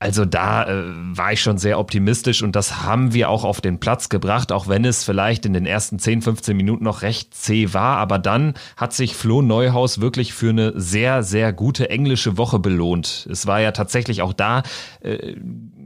Also 0.00 0.24
da 0.24 0.64
äh, 0.64 0.84
war 0.86 1.32
ich 1.32 1.40
schon 1.40 1.58
sehr 1.58 1.80
optimistisch 1.80 2.44
und 2.44 2.54
das 2.54 2.84
haben 2.84 3.14
wir 3.14 3.28
auch 3.28 3.42
auf 3.42 3.60
den 3.60 3.80
Platz 3.80 4.08
gebracht, 4.08 4.52
auch 4.52 4.68
wenn 4.68 4.84
es 4.84 5.02
vielleicht 5.02 5.44
in 5.44 5.52
den 5.52 5.66
ersten 5.66 5.98
10, 5.98 6.22
15 6.22 6.56
Minuten 6.56 6.84
noch 6.84 7.02
recht 7.02 7.34
zäh 7.34 7.74
war. 7.74 7.96
Aber 7.96 8.20
dann 8.20 8.54
hat 8.76 8.92
sich 8.92 9.16
Flo 9.16 9.42
Neuhaus 9.42 10.00
wirklich 10.00 10.34
für 10.34 10.50
eine 10.50 10.72
sehr, 10.80 11.24
sehr 11.24 11.52
gute 11.52 11.90
englische 11.90 12.36
Woche 12.36 12.60
belohnt. 12.60 13.26
Es 13.28 13.48
war 13.48 13.60
ja 13.60 13.72
tatsächlich 13.72 14.22
auch 14.22 14.32
da 14.32 14.62
äh, 15.00 15.34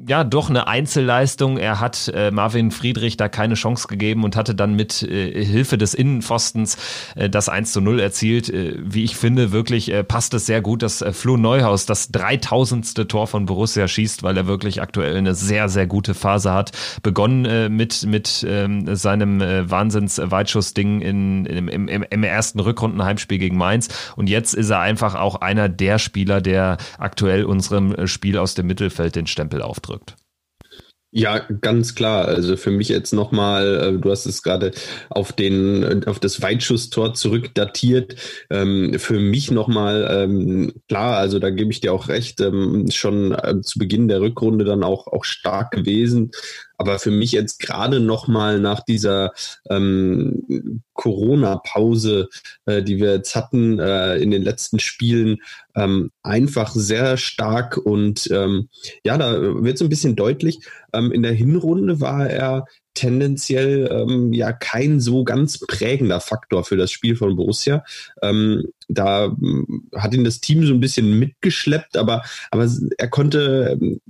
ja 0.08 0.25
doch 0.25 0.50
eine 0.50 0.66
Einzelleistung. 0.66 1.58
Er 1.58 1.81
hat 1.81 2.10
äh, 2.14 2.31
Marvin 2.31 2.70
Friedrich 2.70 3.16
da 3.16 3.28
keine 3.28 3.54
Chance 3.54 3.87
gegeben 3.88 4.25
und 4.25 4.37
hatte 4.37 4.54
dann 4.54 4.75
mit 4.75 5.02
äh, 5.02 5.44
Hilfe 5.44 5.78
des 5.78 5.94
Innenpfostens 5.94 6.76
äh, 7.14 7.31
das 7.31 7.49
1 7.49 7.72
zu 7.72 7.81
0 7.81 8.00
erzielt. 8.00 8.48
Äh, 8.48 8.74
wie 8.79 9.05
ich 9.05 9.17
finde, 9.17 9.53
wirklich 9.53 9.93
äh, 9.93 10.03
passt 10.03 10.34
es 10.34 10.46
sehr 10.46 10.60
gut, 10.60 10.82
dass 10.82 11.03
äh, 11.03 11.12
Flo 11.12 11.36
Neuhaus 11.36 11.86
das 11.86 12.10
3000. 12.10 13.08
Tor 13.08 13.27
von 13.27 13.46
Borussia 13.46 13.86
schießt, 13.86 14.22
weil 14.22 14.36
er 14.36 14.46
wirklich 14.46 14.82
aktuell 14.82 15.17
eine 15.17 15.34
sehr, 15.34 15.69
sehr 15.69 15.86
gute 15.86 16.15
Phase 16.15 16.53
hat. 16.53 16.72
Begonnen 17.03 17.44
äh, 17.44 17.69
mit, 17.69 18.05
mit 18.06 18.44
ähm, 18.48 18.94
seinem 18.94 19.41
äh, 19.41 19.70
Wahnsinns-Weitschuss-Ding 19.70 21.00
in, 21.00 21.46
in, 21.46 21.69
im, 21.69 21.88
im, 21.88 22.05
im 22.08 22.24
ersten 22.24 22.60
Rückrundenheimspiel 22.60 23.38
gegen 23.38 23.56
Mainz 23.56 23.88
und 24.17 24.29
jetzt 24.29 24.55
ist 24.55 24.70
er 24.70 24.81
einfach 24.81 25.15
auch 25.15 25.36
einer 25.36 25.69
der 25.69 25.98
Spieler, 25.98 26.41
der 26.41 26.79
aktuell 26.98 27.44
unserem 27.44 27.94
äh, 27.94 28.06
Spiel 28.06 28.38
aus 28.38 28.55
dem 28.55 28.67
Mittelfeld 28.67 29.17
den 29.17 29.27
Stempel 29.27 29.62
aufdrückt 29.62 29.92
ausdrückt. 29.93 30.17
Ja, 31.15 31.41
ganz 31.41 31.94
klar. 31.94 32.27
Also 32.27 32.56
für 32.56 32.70
mich 32.70 32.89
jetzt 32.89 33.13
nochmal, 33.13 33.96
äh, 33.96 34.01
du 34.01 34.11
hast 34.11 34.25
es 34.25 34.43
gerade 34.43 34.70
auf 35.11 35.34
den, 35.34 36.05
auf 36.06 36.19
das 36.19 36.41
Weitschusstor 36.41 37.13
zurückdatiert. 37.13 38.17
Ähm, 38.49 38.99
für 38.99 39.20
mich 39.20 39.51
nochmal, 39.51 40.08
ähm, 40.11 40.72
klar, 40.89 41.19
also 41.19 41.39
da 41.39 41.51
gebe 41.51 41.70
ich 41.70 41.81
dir 41.81 41.93
auch 41.93 42.08
recht, 42.08 42.41
ähm, 42.41 42.91
schon 42.91 43.32
äh, 43.32 43.61
zu 43.61 43.79
Beginn 43.79 44.08
der 44.08 44.22
Rückrunde 44.22 44.65
dann 44.65 44.82
auch, 44.82 45.06
auch 45.06 45.25
stark 45.25 45.72
gewesen. 45.72 46.31
Aber 46.79 46.98
für 46.98 47.10
mich 47.10 47.32
jetzt 47.32 47.60
gerade 47.60 48.00
nochmal 48.00 48.58
nach 48.58 48.81
dieser 48.81 49.32
ähm, 49.70 50.82
Corona-Pause, 50.94 52.29
äh, 52.67 52.82
die 52.82 52.98
wir 52.98 53.14
jetzt 53.14 53.34
hatten 53.34 53.79
äh, 53.79 54.17
in 54.17 54.31
den 54.31 54.43
letzten 54.43 54.79
Spielen, 54.79 55.38
ähm, 55.74 56.10
einfach 56.22 56.72
sehr 56.74 57.17
stark. 57.17 57.76
Und 57.76 58.29
ähm, 58.31 58.69
ja, 59.05 59.17
da 59.19 59.41
wird 59.62 59.76
es 59.76 59.82
ein 59.82 59.88
bisschen 59.88 60.17
deutlich. 60.17 60.60
Ähm, 60.93 61.12
in 61.12 61.22
der 61.22 61.32
Hinrunde 61.32 62.00
war 62.00 62.29
er 62.29 62.67
tendenziell 62.94 63.89
ähm, 63.91 64.32
ja 64.32 64.53
kein 64.53 65.01
so 65.01 65.25
ganz 65.25 65.58
prägender 65.58 66.20
Faktor 66.20 66.65
für 66.65 66.77
das 66.77 66.91
Spiel 66.91 67.17
von 67.17 67.37
Borussia. 67.37 67.84
Ähm, 68.22 68.69
da 68.89 69.27
hm, 69.27 69.89
hat 69.94 70.15
ihn 70.15 70.25
das 70.25 70.41
Team 70.41 70.67
so 70.67 70.75
ein 70.75 70.81
bisschen 70.81 71.19
mitgeschleppt, 71.19 71.96
aber, 71.96 72.22
aber 72.51 72.69
er 72.99 73.08
konnte 73.08 73.79
ähm, 73.81 74.01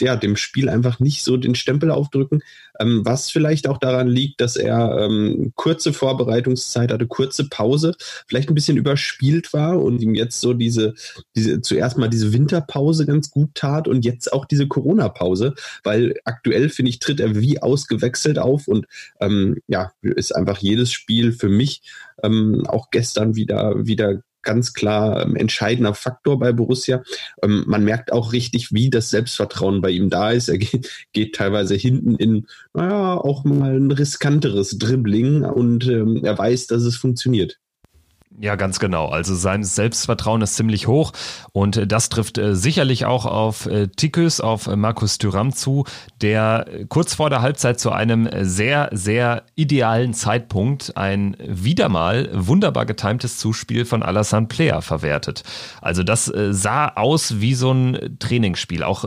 ja, 0.00 0.16
dem 0.16 0.36
Spiel 0.36 0.68
einfach 0.68 1.00
nicht 1.00 1.22
so 1.22 1.36
den 1.36 1.54
Stempel 1.54 1.90
aufdrücken, 1.90 2.42
ähm, 2.80 3.02
was 3.04 3.30
vielleicht 3.30 3.68
auch 3.68 3.78
daran 3.78 4.08
liegt, 4.08 4.40
dass 4.40 4.56
er 4.56 4.98
ähm, 4.98 5.52
kurze 5.54 5.92
Vorbereitungszeit 5.92 6.92
hatte, 6.92 7.06
kurze 7.06 7.48
Pause, 7.48 7.94
vielleicht 8.26 8.48
ein 8.48 8.54
bisschen 8.54 8.76
überspielt 8.76 9.52
war 9.52 9.80
und 9.80 10.00
ihm 10.00 10.14
jetzt 10.14 10.40
so 10.40 10.52
diese, 10.54 10.94
diese 11.36 11.60
zuerst 11.60 11.98
mal 11.98 12.08
diese 12.08 12.32
Winterpause 12.32 13.06
ganz 13.06 13.30
gut 13.30 13.50
tat 13.54 13.88
und 13.88 14.04
jetzt 14.04 14.32
auch 14.32 14.44
diese 14.44 14.66
Corona-Pause, 14.66 15.54
weil 15.84 16.14
aktuell, 16.24 16.68
finde 16.68 16.90
ich, 16.90 16.98
tritt 16.98 17.20
er 17.20 17.36
wie 17.36 17.60
ausgewechselt 17.60 18.31
Mittelfeld 18.32 18.38
auf 18.38 18.68
und 18.68 18.86
ähm, 19.20 19.58
ja, 19.66 19.92
ist 20.02 20.34
einfach 20.34 20.58
jedes 20.58 20.92
Spiel 20.92 21.32
für 21.32 21.48
mich 21.48 21.82
ähm, 22.22 22.64
auch 22.66 22.90
gestern 22.90 23.34
wieder, 23.36 23.86
wieder 23.86 24.22
ganz 24.42 24.72
klar 24.72 25.24
ähm, 25.24 25.36
entscheidender 25.36 25.94
Faktor 25.94 26.38
bei 26.38 26.52
Borussia. 26.52 27.02
Ähm, 27.42 27.64
man 27.66 27.84
merkt 27.84 28.12
auch 28.12 28.32
richtig, 28.32 28.72
wie 28.72 28.90
das 28.90 29.10
Selbstvertrauen 29.10 29.80
bei 29.80 29.90
ihm 29.90 30.10
da 30.10 30.30
ist. 30.32 30.48
Er 30.48 30.58
geht, 30.58 30.90
geht 31.12 31.34
teilweise 31.34 31.74
hinten 31.74 32.16
in, 32.16 32.46
naja, 32.74 33.16
auch 33.16 33.44
mal 33.44 33.76
ein 33.76 33.92
riskanteres 33.92 34.78
Dribbling 34.78 35.44
und 35.44 35.86
ähm, 35.86 36.24
er 36.24 36.36
weiß, 36.36 36.66
dass 36.66 36.82
es 36.82 36.96
funktioniert. 36.96 37.58
Ja, 38.40 38.56
ganz 38.56 38.80
genau. 38.80 39.08
Also 39.08 39.34
sein 39.34 39.62
Selbstvertrauen 39.62 40.42
ist 40.42 40.56
ziemlich 40.56 40.86
hoch 40.86 41.12
und 41.52 41.76
äh, 41.76 41.86
das 41.86 42.08
trifft 42.08 42.38
äh, 42.38 42.56
sicherlich 42.56 43.04
auch 43.04 43.26
auf 43.26 43.66
äh, 43.66 43.88
Tikus, 43.88 44.40
auf 44.40 44.66
äh, 44.66 44.76
Markus 44.76 45.18
Thüram 45.18 45.52
zu, 45.52 45.84
der 46.20 46.66
äh, 46.68 46.84
kurz 46.86 47.14
vor 47.14 47.30
der 47.30 47.42
Halbzeit 47.42 47.78
zu 47.78 47.92
einem 47.92 48.28
sehr, 48.40 48.88
sehr 48.92 49.44
idealen 49.54 50.14
Zeitpunkt 50.14 50.96
ein 50.96 51.36
wieder 51.46 51.88
mal 51.88 52.30
wunderbar 52.32 52.86
getimtes 52.86 53.38
Zuspiel 53.38 53.84
von 53.84 54.02
Alassane 54.02 54.46
Player 54.46 54.82
verwertet. 54.82 55.42
Also 55.80 56.02
das 56.02 56.28
äh, 56.28 56.52
sah 56.54 56.88
aus 56.88 57.40
wie 57.40 57.54
so 57.54 57.72
ein 57.72 58.16
Trainingsspiel, 58.18 58.82
auch 58.82 59.04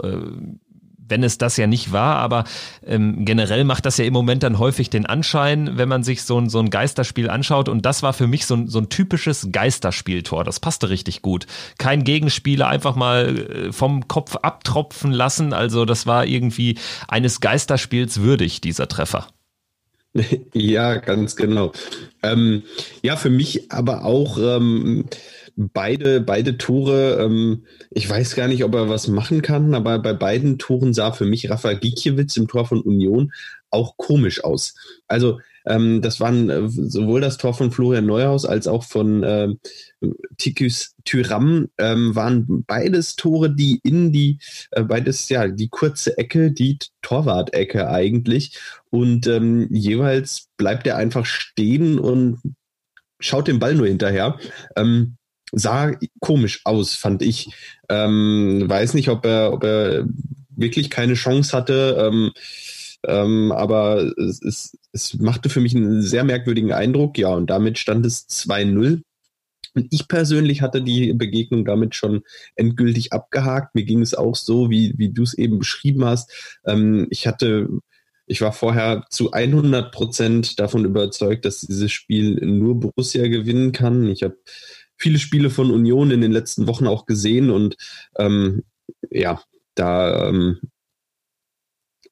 wenn 1.07 1.24
es 1.24 1.38
das 1.38 1.57
ja 1.57 1.67
nicht 1.67 1.91
war, 1.91 2.17
aber 2.17 2.45
ähm, 2.85 3.25
generell 3.25 3.63
macht 3.63 3.85
das 3.85 3.97
ja 3.97 4.05
im 4.05 4.13
Moment 4.13 4.43
dann 4.43 4.59
häufig 4.59 4.89
den 4.89 5.05
Anschein, 5.05 5.77
wenn 5.77 5.89
man 5.89 6.03
sich 6.03 6.24
so 6.24 6.39
ein, 6.39 6.50
so 6.50 6.59
ein 6.59 6.69
Geisterspiel 6.69 7.29
anschaut. 7.29 7.69
Und 7.69 7.85
das 7.85 8.03
war 8.03 8.13
für 8.13 8.27
mich 8.27 8.45
so 8.45 8.55
ein, 8.55 8.67
so 8.67 8.79
ein 8.79 8.89
typisches 8.89 9.50
Geisterspieltor. 9.51 10.43
Das 10.43 10.59
passte 10.59 10.89
richtig 10.89 11.21
gut. 11.21 11.45
Kein 11.77 12.03
Gegenspieler 12.03 12.67
einfach 12.67 12.95
mal 12.95 13.38
äh, 13.38 13.71
vom 13.71 14.07
Kopf 14.07 14.35
abtropfen 14.38 15.12
lassen. 15.12 15.53
Also 15.53 15.85
das 15.85 16.05
war 16.07 16.25
irgendwie 16.25 16.77
eines 17.07 17.39
Geisterspiels 17.39 18.21
würdig, 18.21 18.62
dieser 18.62 18.88
Treffer. 18.88 19.27
Ja, 20.53 20.95
ganz 20.95 21.35
genau. 21.35 21.74
Ähm, 22.24 22.63
ja, 23.01 23.17
für 23.17 23.29
mich 23.29 23.69
aber 23.74 24.05
auch. 24.05 24.38
Ähm 24.38 25.05
beide, 25.55 26.21
beide 26.21 26.57
Tore, 26.57 27.17
ähm, 27.21 27.65
ich 27.89 28.09
weiß 28.09 28.35
gar 28.35 28.47
nicht, 28.47 28.63
ob 28.63 28.75
er 28.75 28.89
was 28.89 29.07
machen 29.07 29.41
kann, 29.41 29.74
aber 29.74 30.00
bei 30.00 30.13
beiden 30.13 30.57
Toren 30.57 30.93
sah 30.93 31.12
für 31.12 31.25
mich 31.25 31.50
Rafa 31.50 31.74
Gikiewicz 31.74 32.38
im 32.38 32.47
Tor 32.47 32.65
von 32.65 32.81
Union 32.81 33.31
auch 33.69 33.97
komisch 33.97 34.43
aus. 34.43 34.74
Also 35.07 35.39
ähm, 35.65 36.01
das 36.01 36.19
waren 36.19 36.50
äh, 36.50 36.69
sowohl 36.69 37.21
das 37.21 37.38
Tor 37.38 37.53
von 37.53 37.71
Florian 37.71 38.05
Neuhaus 38.05 38.45
als 38.45 38.67
auch 38.67 38.83
von 38.83 39.24
äh, 39.24 39.50
Tikus 40.38 40.93
Tyram 41.03 41.69
ähm, 41.77 42.15
waren 42.15 42.63
beides 42.65 43.15
Tore, 43.15 43.53
die 43.53 43.79
in 43.83 44.12
die, 44.12 44.39
äh, 44.71 44.83
beides, 44.83 45.29
ja, 45.29 45.47
die 45.47 45.69
kurze 45.69 46.17
Ecke, 46.17 46.51
die 46.51 46.77
Torwart-Ecke 47.01 47.89
eigentlich. 47.89 48.57
Und 48.89 49.27
ähm, 49.27 49.67
jeweils 49.71 50.50
bleibt 50.57 50.85
er 50.88 50.97
einfach 50.97 51.25
stehen 51.25 51.97
und 51.97 52.39
schaut 53.19 53.47
dem 53.47 53.59
Ball 53.59 53.75
nur 53.75 53.88
hinterher. 53.88 54.38
Ähm, 54.75 55.17
sah 55.52 55.92
komisch 56.20 56.62
aus, 56.64 56.96
fand 56.96 57.22
ich. 57.22 57.50
Ähm, 57.90 58.64
weiß 58.68 58.94
nicht, 58.94 59.10
ob 59.10 59.25
er, 59.25 59.54
ob 59.54 59.64
er 59.64 60.06
wirklich 60.50 60.90
keine 60.90 61.14
Chance 61.14 61.56
hatte. 61.56 61.98
Ähm, 62.00 62.32
ähm, 63.08 63.52
aber 63.52 64.14
es, 64.18 64.42
es, 64.42 64.78
es 64.92 65.14
machte 65.16 65.50
für 65.50 65.62
mich 65.62 65.75
einen 65.75 66.02
sehr 66.02 66.24
merkwürdigen 66.24 66.72
Eindruck. 66.72 67.18
Ja, 67.18 67.30
und 67.30 67.50
damit 67.50 67.78
stand 67.78 68.06
es 68.06 68.28
2-0. 68.28 69.02
Und 69.75 69.88
ich 69.92 70.08
persönlich 70.08 70.62
hatte 70.62 70.82
die 70.82 71.14
Begegnung 71.14 71.66
damit 71.66 71.96
schon 71.96 72.24
endgültig 72.56 73.12
abgehakt. 73.12 73.75
Mir 73.75 73.84
ging 73.84 74.02
es 74.02 74.14
auch 74.16 74.36
so, 74.36 74.70
wie, 74.70 74.94
wie 74.98 75.12
du 75.12 75.24
es 75.24 75.34
eben 75.34 75.60
beschrieben 75.60 76.06
hast. 76.06 76.60
Ähm, 76.66 77.08
ich 77.10 77.28
hatte, 77.28 77.68
ich 78.25 78.42
war 78.42 78.54
vorher 78.54 79.06
zu 79.10 79.32
100 79.32 79.92
Prozent 79.92 80.60
davon 80.60 80.86
überzeugt, 80.86 81.46
dass 81.46 81.62
dieses 81.62 81.92
Spiel 81.92 82.36
nur 82.46 82.80
Borussia 82.80 83.28
gewinnen 83.28 83.74
kann. 83.74 84.08
Ich 84.08 84.24
habe 84.24 84.38
viele 84.98 85.20
Spiele 85.20 85.50
von 85.50 85.72
Union 85.72 86.12
in 86.12 86.22
den 86.22 86.32
letzten 86.32 86.68
Wochen 86.68 86.88
auch 86.88 87.06
gesehen 87.06 87.50
und 87.50 87.75
ähm, 88.18 88.64
ja, 89.10 89.42
da 89.75 90.30
ähm, 90.30 90.60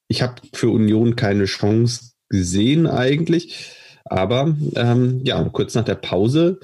ich 0.08 0.22
habe 0.22 0.36
für 0.54 0.70
Union 0.70 1.16
keine 1.16 1.46
Chance 1.46 2.12
gesehen 2.30 2.88
eigentlich. 2.88 3.72
Aber 4.06 4.56
ähm, 4.76 5.22
ja, 5.24 5.42
kurz 5.46 5.76
nach 5.76 5.86
der 5.86 5.96
Pause 5.96 6.60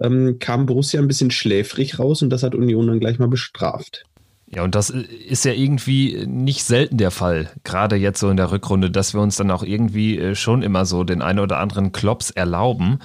ähm, 0.00 0.38
kam 0.38 0.66
Borussia 0.66 1.00
ein 1.00 1.08
bisschen 1.08 1.30
schläfrig 1.30 1.98
raus 1.98 2.20
und 2.22 2.30
das 2.30 2.42
hat 2.42 2.54
Union 2.54 2.88
dann 2.88 3.00
gleich 3.00 3.18
mal 3.18 3.28
bestraft. 3.28 4.04
Ja, 4.52 4.64
und 4.64 4.74
das 4.74 4.90
ist 4.90 5.44
ja 5.44 5.52
irgendwie 5.52 6.26
nicht 6.26 6.64
selten 6.64 6.96
der 6.96 7.12
Fall, 7.12 7.50
gerade 7.62 7.94
jetzt 7.94 8.18
so 8.18 8.28
in 8.28 8.36
der 8.36 8.50
Rückrunde, 8.50 8.90
dass 8.90 9.14
wir 9.14 9.20
uns 9.20 9.36
dann 9.36 9.52
auch 9.52 9.62
irgendwie 9.62 10.18
äh, 10.18 10.34
schon 10.34 10.62
immer 10.62 10.84
so 10.84 11.04
den 11.04 11.22
einen 11.22 11.38
oder 11.38 11.58
anderen 11.58 11.92
Klops 11.92 12.30
erlauben. 12.30 12.98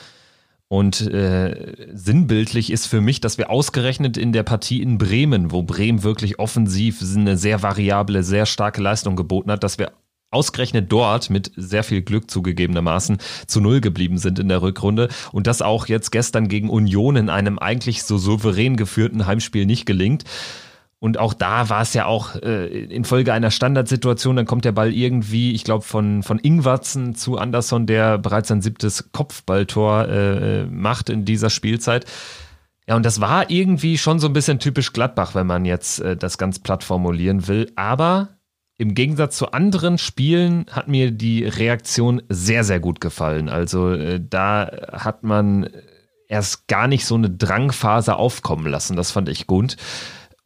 Und 0.76 1.00
äh, 1.00 1.88
sinnbildlich 1.94 2.70
ist 2.70 2.88
für 2.88 3.00
mich, 3.00 3.22
dass 3.22 3.38
wir 3.38 3.50
ausgerechnet 3.50 4.18
in 4.18 4.34
der 4.34 4.44
Partie 4.44 4.82
in 4.82 4.98
Bremen, 4.98 5.54
wo 5.54 5.64
Bremen 5.64 6.04
wirklich 6.04 6.38
offensiv 6.38 7.02
eine 7.16 7.38
sehr 7.38 7.64
variable, 7.64 8.24
sehr 8.24 8.46
starke 8.46 8.82
Leistung 8.82 9.16
geboten 9.16 9.52
hat, 9.52 9.64
dass 9.64 9.80
wir 9.80 9.94
ausgerechnet 10.32 10.92
dort 10.92 11.30
mit 11.30 11.50
sehr 11.56 11.86
viel 11.86 12.02
Glück 12.02 12.30
zugegebenermaßen 12.30 13.20
zu 13.48 13.62
Null 13.62 13.80
geblieben 13.80 14.18
sind 14.18 14.38
in 14.38 14.50
der 14.50 14.62
Rückrunde 14.62 15.08
und 15.32 15.48
das 15.48 15.62
auch 15.62 15.88
jetzt 15.88 16.12
gestern 16.12 16.50
gegen 16.50 16.70
Union 16.70 17.16
in 17.16 17.30
einem 17.30 17.58
eigentlich 17.58 18.04
so 18.04 18.18
souverän 18.18 18.76
geführten 18.76 19.26
Heimspiel 19.26 19.66
nicht 19.66 19.86
gelingt. 19.86 20.26
Und 21.00 21.18
auch 21.20 21.34
da 21.34 21.70
war 21.70 21.82
es 21.82 21.94
ja 21.94 22.06
auch 22.06 22.36
äh, 22.36 22.68
infolge 22.86 23.34
einer 23.34 23.52
Standardsituation, 23.52 24.36
dann 24.38 24.46
kommt 24.46 24.66
der 24.66 24.72
Ball 24.72 24.94
irgendwie, 24.94 25.52
ich 25.52 25.64
glaube, 25.64 25.84
von, 25.84 26.24
von 26.24 26.40
Ingwatzen 26.40 27.16
zu 27.16 27.38
Anderson, 27.38 27.86
der 27.86 28.18
bereits 28.18 28.48
sein 28.48 28.62
siebtes 28.62 29.12
Kopfballtor 29.12 30.08
äh, 30.08 30.66
macht 30.66 31.10
in 31.10 31.26
dieser 31.26 31.50
Spielzeit. 31.50 32.06
Ja, 32.88 32.96
und 32.96 33.06
das 33.06 33.20
war 33.20 33.50
irgendwie 33.50 33.98
schon 33.98 34.20
so 34.20 34.28
ein 34.28 34.34
bisschen 34.34 34.60
typisch 34.60 34.94
Gladbach, 34.94 35.36
wenn 35.36 35.48
man 35.48 35.66
jetzt 35.66 36.00
äh, 36.00 36.16
das 36.16 36.38
ganz 36.38 36.60
platt 36.60 36.84
formulieren 36.84 37.48
will. 37.48 37.72
Aber 37.76 38.30
im 38.78 38.94
Gegensatz 38.94 39.38
zu 39.38 39.52
anderen 39.52 39.98
Spielen 39.98 40.66
hat 40.72 40.88
mir 40.88 41.12
die 41.12 41.46
Reaktion 41.46 42.22
sehr, 42.30 42.64
sehr 42.64 42.80
gut 42.80 43.02
gefallen. 43.02 43.50
Also 43.50 43.92
äh, 43.92 44.22
da 44.22 44.70
hat 44.92 45.24
man 45.24 45.70
erst 46.28 46.68
gar 46.68 46.88
nicht 46.88 47.06
so 47.06 47.16
eine 47.16 47.30
Drangphase 47.30 48.16
aufkommen 48.16 48.68
lassen. 48.68 48.96
Das 48.96 49.12
fand 49.12 49.30
ich 49.30 49.48
gut. 49.48 49.78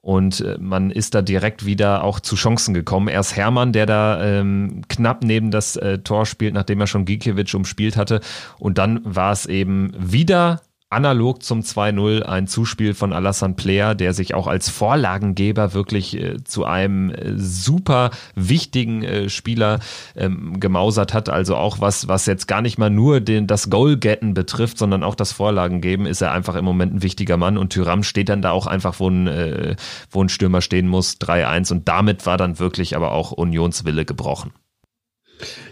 Und 0.01 0.41
äh, 0.41 0.57
man 0.59 0.91
ist 0.91 1.13
da 1.13 1.21
direkt 1.21 1.65
wieder 1.65 2.03
auch 2.03 2.19
zu 2.19 2.35
Chancen 2.35 2.73
gekommen. 2.73 3.07
Erst 3.07 3.35
Hermann, 3.35 3.73
der 3.73 3.85
da 3.85 4.23
ähm, 4.23 4.81
knapp 4.87 5.23
neben 5.23 5.51
das 5.51 5.75
äh, 5.75 5.99
Tor 5.99 6.25
spielt, 6.25 6.53
nachdem 6.53 6.79
er 6.79 6.87
schon 6.87 7.05
Gikiewicz 7.05 7.53
umspielt 7.53 7.97
hatte. 7.97 8.21
Und 8.57 8.77
dann 8.77 9.01
war 9.03 9.31
es 9.31 9.45
eben 9.45 9.91
wieder 9.97 10.61
analog 10.89 11.43
zum 11.43 11.61
2-0 11.61 12.23
ein 12.23 12.47
Zuspiel 12.47 12.93
von 12.95 13.13
Alassane 13.13 13.53
Player, 13.53 13.93
der 13.93 14.13
sich 14.13 14.33
auch 14.33 14.47
als 14.47 14.69
Vorlagengeber 14.69 15.73
wirklich 15.73 16.17
äh, 16.17 16.43
zu 16.43 16.65
einem 16.65 17.11
äh, 17.11 17.33
super 17.37 18.09
wichtigen 18.35 19.03
äh, 19.03 19.29
Spieler 19.29 19.79
ähm, 20.15 20.59
gemausert 20.59 21.13
hat. 21.13 21.29
Also 21.29 21.55
auch 21.55 21.79
was, 21.79 22.07
was 22.07 22.25
jetzt 22.25 22.47
gar 22.47 22.61
nicht 22.61 22.79
mal 22.79 22.89
nur 22.89 23.21
den, 23.21 23.45
das 23.45 23.69
Goal-Getten 23.69 24.33
betrifft, 24.33 24.79
sondern 24.79 25.03
auch 25.03 25.15
das 25.15 25.31
Vorlagengeben, 25.31 26.07
ist 26.07 26.21
er 26.21 26.31
einfach 26.31 26.55
im 26.55 26.65
Moment 26.65 26.95
ein 26.95 27.03
wichtiger 27.03 27.37
Mann 27.37 27.57
und 27.57 27.71
Tyram 27.71 28.01
steht 28.01 28.29
dann 28.29 28.41
da 28.41 28.51
auch 28.51 28.65
einfach, 28.65 28.99
wo 28.99 29.09
ein, 29.09 29.27
äh, 29.27 29.75
wo 30.09 30.23
ein 30.23 30.29
Stürmer 30.29 30.61
stehen 30.61 30.87
muss, 30.87 31.17
3-1 31.17 31.71
und 31.71 31.87
damit 31.87 32.25
war 32.25 32.37
dann 32.37 32.57
wirklich 32.57 32.95
aber 32.95 33.11
auch 33.11 33.31
Unionswille 33.31 34.05
gebrochen. 34.05 34.51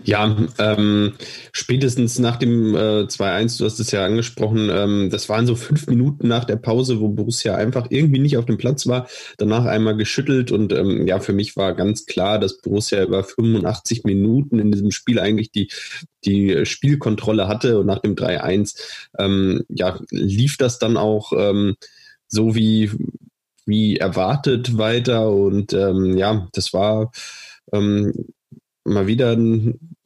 Ja, 0.04 0.38
ähm, 0.58 1.14
spätestens 1.52 2.20
nach 2.20 2.38
dem 2.38 2.76
äh, 2.76 3.08
2-1, 3.08 3.58
du 3.58 3.66
hast 3.66 3.80
es 3.80 3.92
ja 3.92 4.06
angesprochen, 4.06 4.70
ähm, 4.72 5.10
das 5.10 5.28
waren 5.30 5.46
so 5.46 5.56
fünf 5.56 5.88
Minuten 5.88 6.28
nach 6.28 6.46
der 6.46 6.56
Pause, 6.56 7.00
wo 7.00 7.10
Borussia 7.10 7.56
einfach 7.56 7.88
irgendwie 7.90 8.20
nicht 8.20 8.38
auf 8.38 8.46
dem 8.46 8.58
Platz 8.58 8.88
war, 8.88 9.08
danach 9.38 9.66
einmal 9.66 9.98
geschüttelt 9.98 10.52
und 10.52 10.72
ähm, 10.74 11.08
ja, 11.08 11.20
für 11.20 11.34
mich 11.34 11.58
war 11.58 11.74
ganz 11.74 12.06
klar, 12.06 12.40
dass 12.40 12.62
Borussia 12.62 13.04
über 13.04 13.24
85 13.24 14.04
Minuten 14.06 14.60
in 14.60 14.72
diesem 14.72 14.92
Spiel 14.92 15.20
eigentlich 15.20 15.52
die, 15.52 15.70
die 16.26 16.66
Spielkontrolle 16.66 17.48
hatte 17.48 17.80
und 17.80 17.86
nach 17.86 18.00
dem 18.00 18.16
3-1, 18.16 18.80
ähm, 19.20 19.64
ja, 19.70 20.00
lief 20.12 20.58
das 20.58 20.80
dann 20.80 20.98
auch 20.98 21.34
ähm, 21.36 21.76
so 22.28 22.56
wie, 22.56 22.92
wie 23.66 23.98
erwartet 23.98 24.78
weiter 24.78 25.30
und 25.30 25.74
ähm, 25.74 26.18
ja, 26.18 26.48
das 26.54 26.74
war 26.74 27.12
ähm, 27.74 28.14
mal 28.88 29.08
wieder 29.08 29.32
ein, 29.32 29.98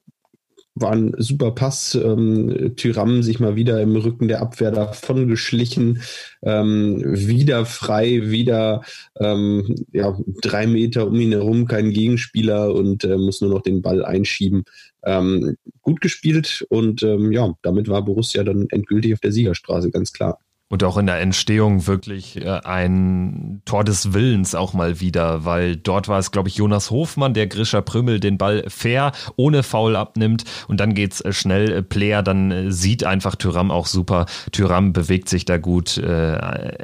war 0.76 0.92
ein 0.92 1.14
super 1.18 1.52
Pass. 1.52 1.96
Ähm, 1.96 2.74
Tyram 2.76 3.24
sich 3.24 3.40
mal 3.40 3.56
wieder 3.56 3.82
im 3.82 3.96
Rücken 3.96 4.28
der 4.28 4.42
Abwehr 4.42 4.72
davon 4.72 5.28
geschlichen. 5.28 6.02
Ähm, 6.42 7.02
wieder 7.06 7.66
frei, 7.66 8.30
wieder 8.32 8.82
ähm, 9.20 9.76
ja, 9.92 10.18
drei 10.42 10.68
Meter 10.68 11.08
um 11.08 11.20
ihn 11.20 11.32
herum, 11.32 11.68
kein 11.68 11.92
Gegenspieler 11.92 12.74
und 12.74 13.04
äh, 13.04 13.18
muss 13.18 13.42
nur 13.42 13.52
noch 13.52 13.62
den 13.62 13.82
Ball 13.82 14.04
einschieben. 14.04 14.64
Ähm, 15.04 15.58
gut 15.82 16.02
gespielt 16.02 16.66
und 16.70 17.04
ähm, 17.04 17.32
ja, 17.32 17.54
damit 17.64 17.88
war 17.88 18.04
Borussia 18.06 18.44
dann 18.44 18.68
endgültig 18.70 19.14
auf 19.14 19.20
der 19.20 19.32
Siegerstraße, 19.32 19.92
ganz 19.92 20.14
klar. 20.14 20.40
Und 20.72 20.86
auch 20.86 20.96
in 20.96 21.06
der 21.06 21.20
Entstehung 21.20 21.86
wirklich 21.86 22.38
äh, 22.38 22.62
ein 22.63 23.62
Tor 23.66 23.84
des 23.84 24.13
Willens 24.13 24.56
auch 24.56 24.72
mal 24.72 25.01
wieder, 25.01 25.44
weil 25.44 25.75
dort 25.75 26.08
war 26.08 26.18
es, 26.18 26.32
glaube 26.32 26.48
ich, 26.48 26.56
Jonas 26.56 26.92
Hofmann, 26.92 27.34
der 27.34 27.48
Grisha 27.48 27.82
Prümmel 27.82 28.22
den 28.22 28.38
Ball 28.38 28.63
fair, 28.70 29.12
ohne 29.36 29.63
Foul 29.63 29.98
abnimmt 29.98 30.46
und 30.70 30.80
dann 30.80 30.94
geht's 30.94 31.20
äh, 31.20 31.34
schnell. 31.34 31.84
Player 31.84 32.24
dann 32.24 32.51
äh, 32.51 32.72
sieht 32.72 33.04
einfach 33.04 33.36
Tyram 33.36 33.70
auch 33.70 33.86
super. 33.86 34.28
Tyram 34.54 34.94
bewegt 34.94 35.28
sich 35.28 35.44
da 35.44 35.58
gut 35.58 35.98
äh, 35.98 36.36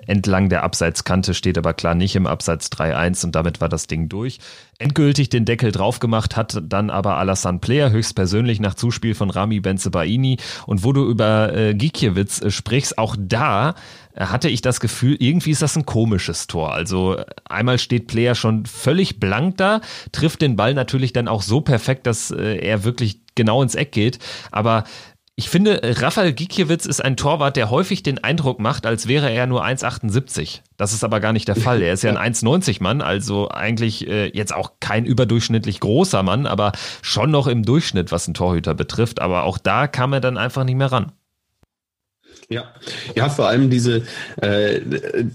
entlang 0.05 0.49
der 0.49 0.63
Abseitskante, 0.63 1.33
steht 1.33 1.57
aber 1.57 1.73
klar 1.73 1.95
nicht 1.95 2.17
im 2.17 2.27
Abseits 2.27 2.69
3-1 2.73 3.23
und 3.23 3.35
damit 3.35 3.61
war 3.61 3.69
das 3.69 3.87
Ding 3.87 4.09
durch. 4.09 4.39
Endgültig 4.79 5.29
den 5.29 5.45
Deckel 5.45 5.71
drauf 5.71 5.97
gemacht 5.97 6.37
hat 6.37 6.61
dann 6.61 6.91
aber 6.91 7.17
Alassane 7.17 7.57
Player 7.57 7.89
höchstpersönlich 7.89 8.59
nach 8.59 8.75
Zuspiel 8.75 9.15
von 9.15 9.31
Rami 9.31 9.59
Benzebaini. 9.59 10.37
Und 10.67 10.83
wo 10.83 10.93
du 10.93 11.03
über 11.09 11.51
äh, 11.51 11.73
Gikiewicz 11.73 12.43
äh, 12.43 12.51
sprichst, 12.51 12.99
auch 12.99 13.15
da 13.17 13.73
äh, 14.13 14.25
hatte 14.25 14.49
ich 14.49 14.61
das 14.61 14.79
Gefühl, 14.79 15.15
irgendwie 15.19 15.49
ist 15.49 15.63
das 15.63 15.75
ein 15.77 15.87
komisches 15.87 16.45
Tor. 16.45 16.75
Also 16.75 17.17
einmal 17.49 17.79
steht 17.79 18.05
Player 18.05 18.35
schon 18.35 18.67
völlig 18.67 19.19
blank 19.19 19.57
da, 19.57 19.81
trifft 20.11 20.43
den 20.43 20.55
Ball 20.55 20.75
natürlich 20.75 21.11
dann 21.11 21.27
auch 21.27 21.41
so 21.41 21.61
perfekt, 21.61 22.05
dass 22.05 22.29
äh, 22.29 22.57
er 22.57 22.83
wirklich 22.83 23.21
genau 23.33 23.63
ins 23.63 23.73
Eck 23.73 23.91
geht. 23.91 24.19
Aber 24.51 24.83
ich 25.39 25.49
finde, 25.49 25.79
Rafael 26.01 26.33
Gikiewicz 26.33 26.87
ist 26.87 26.99
ein 26.99 27.15
Torwart, 27.15 27.57
der 27.57 27.69
häufig 27.69 28.01
den 28.01 28.23
Eindruck 28.23 28.59
macht, 28.59 28.87
als 28.87 29.07
wäre 29.07 29.29
er 29.29 29.45
nur 29.45 29.63
1,78. 29.63 30.61
Das 30.77 30.93
ist 30.93 31.03
aber 31.03 31.19
gar 31.19 31.31
nicht 31.31 31.47
der 31.47 31.55
Fall. 31.55 31.83
Er 31.83 31.93
ist 31.93 32.01
ja 32.01 32.09
ein 32.09 32.33
1,90 32.33 32.81
Mann, 32.81 33.01
also 33.01 33.47
eigentlich 33.47 34.07
äh, 34.07 34.31
jetzt 34.33 34.51
auch 34.51 34.73
kein 34.79 35.05
überdurchschnittlich 35.05 35.79
großer 35.79 36.23
Mann, 36.23 36.47
aber 36.47 36.71
schon 37.03 37.29
noch 37.29 37.45
im 37.45 37.61
Durchschnitt, 37.61 38.11
was 38.11 38.25
einen 38.25 38.33
Torhüter 38.33 38.73
betrifft. 38.73 39.21
Aber 39.21 39.43
auch 39.43 39.59
da 39.59 39.85
kam 39.85 40.11
er 40.11 40.21
dann 40.21 40.39
einfach 40.39 40.63
nicht 40.63 40.75
mehr 40.75 40.91
ran. 40.91 41.11
Ja, 42.49 42.73
ja, 43.13 43.29
vor 43.29 43.47
allem 43.47 43.69
diese, 43.69 44.07
äh, 44.37 44.81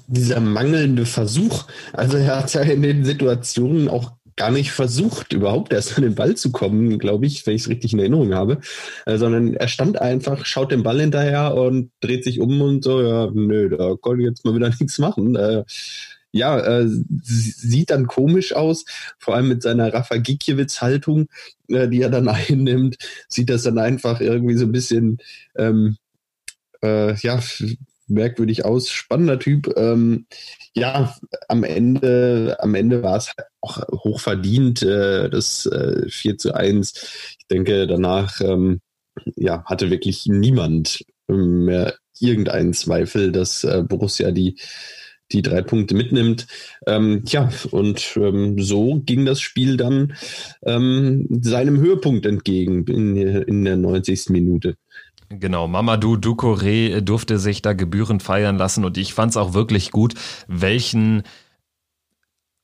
dieser 0.09 0.40
mangelnde 0.40 1.06
Versuch. 1.06 1.66
Also 1.92 2.16
er 2.16 2.38
hat 2.38 2.52
ja 2.54 2.62
in 2.62 2.82
den 2.82 3.04
Situationen 3.04 3.88
auch 3.88 4.11
gar 4.36 4.50
nicht 4.50 4.72
versucht, 4.72 5.32
überhaupt 5.32 5.72
erst 5.72 5.96
an 5.96 6.04
den 6.04 6.14
Ball 6.14 6.34
zu 6.36 6.52
kommen, 6.52 6.98
glaube 6.98 7.26
ich, 7.26 7.46
wenn 7.46 7.54
ich 7.54 7.62
es 7.62 7.68
richtig 7.68 7.92
in 7.92 7.98
Erinnerung 7.98 8.34
habe, 8.34 8.60
äh, 9.06 9.18
sondern 9.18 9.54
er 9.54 9.68
stand 9.68 10.00
einfach, 10.00 10.46
schaut 10.46 10.72
den 10.72 10.82
Ball 10.82 11.00
hinterher 11.00 11.54
und 11.54 11.90
dreht 12.00 12.24
sich 12.24 12.40
um 12.40 12.60
und 12.60 12.84
so, 12.84 13.02
ja, 13.02 13.30
nö, 13.32 13.68
da 13.68 13.94
konnte 14.00 14.22
ich 14.22 14.28
jetzt 14.28 14.44
mal 14.44 14.54
wieder 14.54 14.68
nichts 14.80 14.98
machen. 14.98 15.36
Äh, 15.36 15.64
ja, 16.32 16.58
äh, 16.58 16.86
sieht 17.22 17.90
dann 17.90 18.06
komisch 18.06 18.54
aus, 18.54 18.86
vor 19.18 19.34
allem 19.34 19.48
mit 19.48 19.62
seiner 19.62 19.92
Rafa 19.92 20.16
Gikiewicz-Haltung, 20.16 21.28
äh, 21.68 21.88
die 21.88 22.00
er 22.00 22.10
dann 22.10 22.28
einnimmt, 22.28 22.96
sieht 23.28 23.50
das 23.50 23.62
dann 23.64 23.78
einfach 23.78 24.20
irgendwie 24.20 24.56
so 24.56 24.64
ein 24.64 24.72
bisschen, 24.72 25.18
ähm, 25.56 25.98
äh, 26.82 27.14
ja, 27.16 27.40
merkwürdig 28.08 28.64
aus, 28.64 28.90
spannender 28.90 29.38
Typ. 29.38 29.72
Ähm, 29.76 30.26
ja, 30.74 31.14
am 31.48 31.64
Ende, 31.64 32.56
am 32.60 32.74
Ende 32.74 33.02
war 33.02 33.16
es 33.16 33.32
auch 33.62 33.78
hochverdient, 33.90 34.83
äh, 34.83 35.31
das 35.31 35.66
äh, 35.66 36.09
4 36.09 36.38
zu 36.38 36.54
1. 36.54 36.92
Ich 37.38 37.47
denke, 37.47 37.87
danach 37.87 38.40
ähm, 38.40 38.81
ja, 39.37 39.64
hatte 39.64 39.90
wirklich 39.90 40.26
niemand 40.26 41.04
mehr 41.28 41.95
irgendeinen 42.19 42.75
Zweifel, 42.75 43.33
dass 43.33 43.64
äh, 43.64 43.83
Borussia 43.87 44.31
die 44.31 44.57
die 45.33 45.42
drei 45.42 45.62
Punkte 45.62 45.95
mitnimmt. 45.95 46.47
Ähm, 46.87 47.23
ja, 47.26 47.49
und 47.71 48.16
ähm, 48.16 48.62
so 48.62 49.00
ging 49.04 49.25
das 49.25 49.40
Spiel 49.40 49.76
dann 49.76 50.14
ähm, 50.64 51.26
seinem 51.40 51.81
Höhepunkt 51.81 52.26
entgegen 52.26 52.85
in, 52.87 53.64
der 53.64 53.76
90. 53.76 54.28
Minute. 54.28 54.76
Genau, 55.31 55.66
Mamadou 55.66 56.16
Ducouré 56.16 57.00
durfte 57.00 57.38
sich 57.38 57.62
da 57.62 57.73
gebührend 57.73 58.23
feiern 58.23 58.59
lassen 58.59 58.85
und 58.85 58.99
ich 58.99 59.14
fand 59.14 59.31
es 59.31 59.38
auch 59.38 59.54
wirklich 59.54 59.90
gut, 59.90 60.14
welchen 60.47 61.23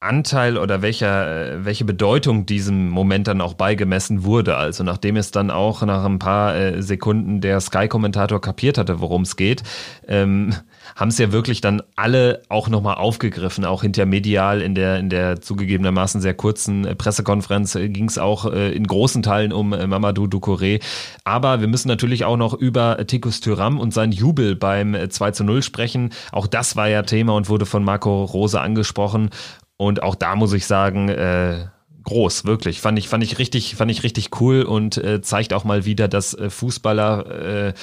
Anteil 0.01 0.59
oder 0.59 0.81
welcher, 0.81 1.65
welche 1.65 1.85
Bedeutung 1.85 2.47
diesem 2.47 2.89
Moment 2.89 3.27
dann 3.27 3.41
auch 3.41 3.55
beigemessen 3.55 4.23
wurde. 4.23 4.57
Also 4.57 4.85
nachdem 4.85 5.17
es 5.17 5.33
dann 5.33 5.51
auch 5.51 5.83
nach 5.83 6.05
ein 6.05 6.21
paar 6.21 6.55
äh, 6.55 6.83
Sekunden 6.83 7.41
der 7.41 7.61
Sky-Kommentator 7.61 8.41
kapiert 8.41 8.79
hatte, 8.79 9.01
worum 9.01 9.23
es 9.23 9.35
geht, 9.35 9.65
ähm, 10.07 10.55
haben 10.95 11.09
es 11.09 11.19
ja 11.19 11.33
wirklich 11.33 11.61
dann 11.61 11.83
alle 11.97 12.43
auch 12.49 12.69
nochmal 12.69 12.95
aufgegriffen, 12.95 13.65
auch 13.65 13.83
hintermedial 13.83 14.63
in 14.63 14.77
der, 14.77 15.01
in 15.01 15.11
der 15.11 15.41
zugegebenermaßen 15.41 16.21
sehr 16.21 16.35
kurzen 16.35 16.85
äh, 16.85 16.95
Pressekonferenz 16.95 17.75
äh, 17.75 17.89
ging 17.89 18.09
es 18.09 18.19
auch 18.19 18.47
äh, 18.53 18.71
in 18.71 18.87
großen 18.87 19.25
Teilen 19.25 19.53
um 19.53 19.71
Mamadou 19.71 20.27
Ducouré. 20.27 20.81
Aber 21.25 21.61
wir 21.61 21.67
müssen 21.67 21.89
natürlich 21.89 22.25
auch 22.25 22.37
noch 22.37 22.55
über 22.55 23.05
Tikus 23.05 23.41
Tyram 23.41 23.81
und 23.81 23.93
seinen 23.93 24.13
Jubel 24.13 24.55
beim 24.55 24.97
2 25.11 25.33
zu 25.33 25.43
0 25.43 25.63
sprechen. 25.63 26.11
Auch 26.31 26.47
das 26.47 26.77
war 26.77 26.89
ja 26.89 27.03
Thema 27.03 27.35
und 27.35 27.49
wurde 27.49 27.67
von 27.67 27.83
Marco 27.83 28.23
Rose 28.23 28.61
angesprochen. 28.61 29.31
Und 29.79 30.03
auch 30.03 30.17
da 30.17 30.37
muss 30.37 30.53
ich 30.53 30.67
sagen, 30.67 31.09
äh, 31.09 31.69
groß, 32.03 32.45
wirklich. 32.45 32.81
Fand 32.81 32.99
ich, 32.99 33.09
fand 33.09 33.23
ich 33.23 33.39
richtig, 33.39 33.77
fand 33.77 33.91
ich 33.91 34.03
richtig 34.03 34.41
cool 34.41 34.63
und 34.63 34.99
äh, 34.99 35.23
zeigt 35.23 35.55
auch 35.55 35.65
mal 35.65 35.85
wieder, 35.85 36.09
dass 36.09 36.35
äh, 36.35 36.51
Fußballer 36.51 37.69
äh, 37.69 37.75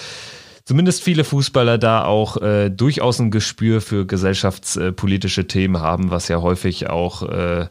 zumindest 0.66 1.02
viele 1.02 1.24
Fußballer 1.24 1.78
da 1.78 2.04
auch 2.04 2.38
äh, 2.42 2.70
durchaus 2.70 3.20
ein 3.20 3.32
Gespür 3.32 3.80
für 3.80 4.06
gesellschaftspolitische 4.06 5.48
Themen 5.48 5.80
haben, 5.80 6.12
was 6.12 6.28
ja 6.28 6.42
häufig 6.42 6.90
auch 6.90 7.24
äh, 7.24 7.68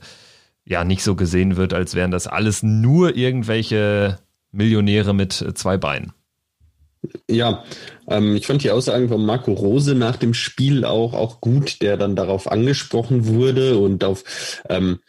ja 0.65 0.85
nicht 0.85 1.03
so 1.03 1.17
gesehen 1.17 1.57
wird, 1.57 1.75
als 1.75 1.95
wären 1.95 2.11
das 2.11 2.27
alles 2.27 2.63
nur 2.63 3.17
irgendwelche 3.17 4.19
Millionäre 4.53 5.13
mit 5.13 5.33
zwei 5.55 5.77
Beinen. 5.77 6.13
Ja, 7.29 7.64
ähm, 8.09 8.37
ich 8.37 8.47
fand 8.47 8.62
die 8.62 8.71
Aussagen 8.71 9.09
von 9.09 9.25
Marco 9.25 9.53
Rose 9.53 9.95
nach 9.95 10.17
dem 10.17 10.35
Spiel 10.35 10.85
auch, 10.85 11.14
auch 11.14 11.40
gut, 11.40 11.83
der 11.83 11.97
dann 11.97 12.17
darauf 12.17 12.51
angesprochen 12.51 13.27
wurde 13.27 13.79
und 13.79 14.05
auf 14.05 14.25
ähm, 14.69 15.01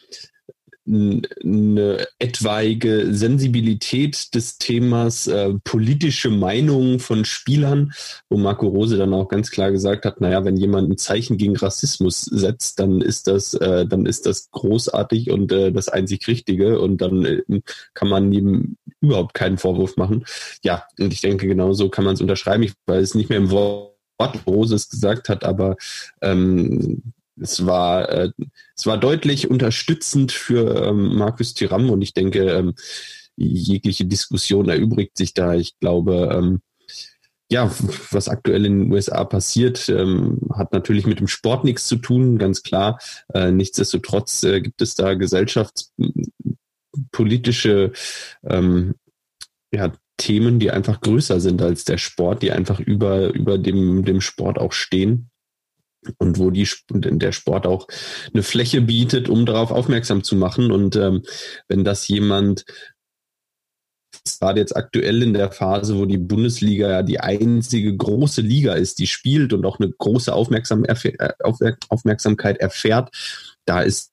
eine 0.87 2.05
etwaige 2.19 3.07
Sensibilität 3.11 4.35
des 4.35 4.57
Themas 4.59 5.25
äh, 5.27 5.53
politische 5.63 6.29
Meinungen 6.29 6.99
von 6.99 7.25
Spielern, 7.25 7.91
wo 8.29 8.37
Marco 8.37 8.67
Rose 8.67 8.97
dann 8.97 9.13
auch 9.13 9.27
ganz 9.27 9.49
klar 9.49 9.71
gesagt 9.71 10.05
hat, 10.05 10.21
naja, 10.21 10.45
wenn 10.45 10.57
jemand 10.57 10.89
ein 10.89 10.97
Zeichen 10.97 11.37
gegen 11.37 11.55
Rassismus 11.55 12.21
setzt, 12.21 12.79
dann 12.79 13.01
ist 13.01 13.27
das, 13.27 13.55
äh, 13.55 13.87
dann 13.87 14.05
ist 14.05 14.27
das 14.27 14.51
großartig 14.51 15.31
und 15.31 15.51
äh, 15.51 15.71
das 15.71 15.89
einzig 15.89 16.27
Richtige 16.27 16.79
und 16.79 17.01
dann 17.01 17.25
äh, 17.25 17.61
kann 17.93 18.07
man 18.07 18.31
ihm 18.31 18.77
überhaupt 19.01 19.33
keinen 19.33 19.57
Vorwurf 19.57 19.97
machen. 19.97 20.25
Ja, 20.63 20.83
und 20.99 21.13
ich 21.13 21.21
denke, 21.21 21.47
genauso 21.47 21.89
kann 21.89 22.05
man 22.05 22.13
es 22.13 22.21
unterschreiben. 22.21 22.63
Ich 22.63 22.73
weiß 22.85 23.15
nicht 23.15 23.29
mehr 23.29 23.39
im 23.39 23.49
Wort, 23.51 23.95
Rose 24.47 24.75
es 24.75 24.89
gesagt 24.89 25.29
hat, 25.29 25.43
aber 25.43 25.75
ähm, 26.21 27.01
es 27.39 27.65
war, 27.65 28.09
äh, 28.09 28.31
es 28.75 28.85
war 28.85 28.97
deutlich 28.97 29.49
unterstützend 29.49 30.31
für 30.31 30.85
ähm, 30.85 31.15
Markus 31.15 31.53
Thuram 31.53 31.89
und 31.89 32.01
ich 32.01 32.13
denke, 32.13 32.45
ähm, 32.45 32.75
jegliche 33.35 34.05
Diskussion 34.05 34.69
erübrigt 34.69 35.17
sich 35.17 35.33
da. 35.33 35.53
Ich 35.53 35.77
glaube, 35.79 36.29
ähm, 36.33 36.61
ja, 37.51 37.69
was 38.11 38.29
aktuell 38.29 38.65
in 38.65 38.79
den 38.79 38.91
USA 38.91 39.23
passiert, 39.23 39.87
ähm, 39.89 40.39
hat 40.53 40.73
natürlich 40.73 41.05
mit 41.05 41.19
dem 41.19 41.27
Sport 41.27 41.63
nichts 41.63 41.87
zu 41.87 41.97
tun, 41.97 42.39
ganz 42.39 42.63
klar. 42.63 42.99
Äh, 43.33 43.51
nichtsdestotrotz 43.51 44.43
äh, 44.43 44.61
gibt 44.61 44.81
es 44.81 44.95
da 44.95 45.13
gesellschaftspolitische 45.13 47.91
ähm, 48.45 48.95
ja, 49.71 49.93
Themen, 50.17 50.59
die 50.59 50.71
einfach 50.71 51.01
größer 51.01 51.39
sind 51.39 51.61
als 51.61 51.83
der 51.83 51.97
Sport, 51.97 52.41
die 52.41 52.51
einfach 52.51 52.79
über, 52.79 53.33
über 53.33 53.57
dem, 53.57 54.05
dem 54.05 54.21
Sport 54.21 54.57
auch 54.57 54.71
stehen 54.71 55.29
und 56.17 56.39
wo 56.39 56.51
die, 56.51 56.67
der 56.89 57.31
Sport 57.31 57.67
auch 57.67 57.87
eine 58.33 58.43
Fläche 58.43 58.81
bietet, 58.81 59.29
um 59.29 59.45
darauf 59.45 59.71
aufmerksam 59.71 60.23
zu 60.23 60.35
machen. 60.35 60.71
Und 60.71 60.95
ähm, 60.95 61.23
wenn 61.67 61.83
das 61.83 62.07
jemand 62.07 62.65
gerade 64.39 64.59
jetzt 64.59 64.75
aktuell 64.75 65.21
in 65.21 65.33
der 65.33 65.51
Phase, 65.51 65.97
wo 65.97 66.05
die 66.05 66.17
Bundesliga 66.17 66.89
ja 66.89 67.03
die 67.03 67.19
einzige 67.19 67.95
große 67.95 68.41
Liga 68.41 68.73
ist, 68.73 68.99
die 68.99 69.07
spielt 69.07 69.53
und 69.53 69.65
auch 69.65 69.79
eine 69.79 69.91
große 69.91 70.33
Aufmerksam 70.33 70.83
äh, 70.85 71.33
Aufmerksamkeit 71.89 72.57
erfährt, 72.57 73.09
da 73.65 73.81
ist 73.81 74.11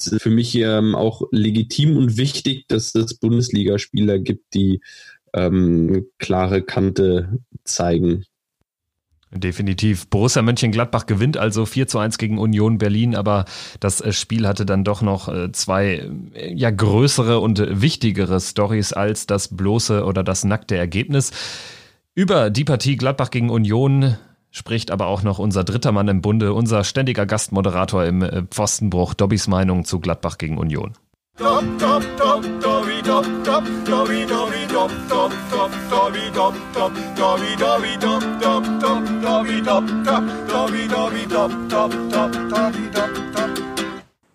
für 0.00 0.30
mich 0.30 0.54
ähm, 0.54 0.94
auch 0.94 1.28
legitim 1.30 1.96
und 1.96 2.16
wichtig, 2.16 2.66
dass 2.68 2.94
es 2.94 3.14
Bundesligaspieler 3.14 4.18
gibt, 4.18 4.54
die 4.54 4.80
ähm, 5.34 6.06
klare 6.18 6.62
Kante 6.62 7.38
zeigen. 7.64 8.24
Definitiv. 9.32 10.08
Borussia 10.08 10.42
Mönchengladbach 10.42 11.06
gewinnt 11.06 11.36
also 11.36 11.64
4 11.64 11.86
zu 11.86 11.98
1 12.00 12.18
gegen 12.18 12.36
Union 12.38 12.78
Berlin, 12.78 13.14
aber 13.14 13.44
das 13.78 14.00
äh, 14.00 14.12
Spiel 14.12 14.46
hatte 14.46 14.66
dann 14.66 14.82
doch 14.82 15.02
noch 15.02 15.28
äh, 15.28 15.52
zwei 15.52 16.10
äh, 16.34 16.52
ja 16.52 16.70
größere 16.70 17.38
und 17.38 17.80
wichtigere 17.80 18.40
Stories 18.40 18.92
als 18.92 19.26
das 19.26 19.56
bloße 19.56 20.04
oder 20.04 20.24
das 20.24 20.44
nackte 20.44 20.76
Ergebnis. 20.76 21.30
Über 22.16 22.50
die 22.50 22.64
Partie 22.64 22.96
Gladbach 22.96 23.30
gegen 23.30 23.50
Union 23.50 24.16
spricht 24.50 24.90
aber 24.90 25.06
auch 25.06 25.22
noch 25.22 25.38
unser 25.38 25.62
dritter 25.62 25.92
Mann 25.92 26.08
im 26.08 26.22
Bunde, 26.22 26.52
unser 26.52 26.82
ständiger 26.82 27.24
Gastmoderator 27.24 28.04
im 28.04 28.48
Pfostenbruch, 28.50 29.14
Dobbys 29.14 29.46
Meinung 29.46 29.84
zu 29.84 30.00
Gladbach 30.00 30.38
gegen 30.38 30.58
Union. 30.58 30.94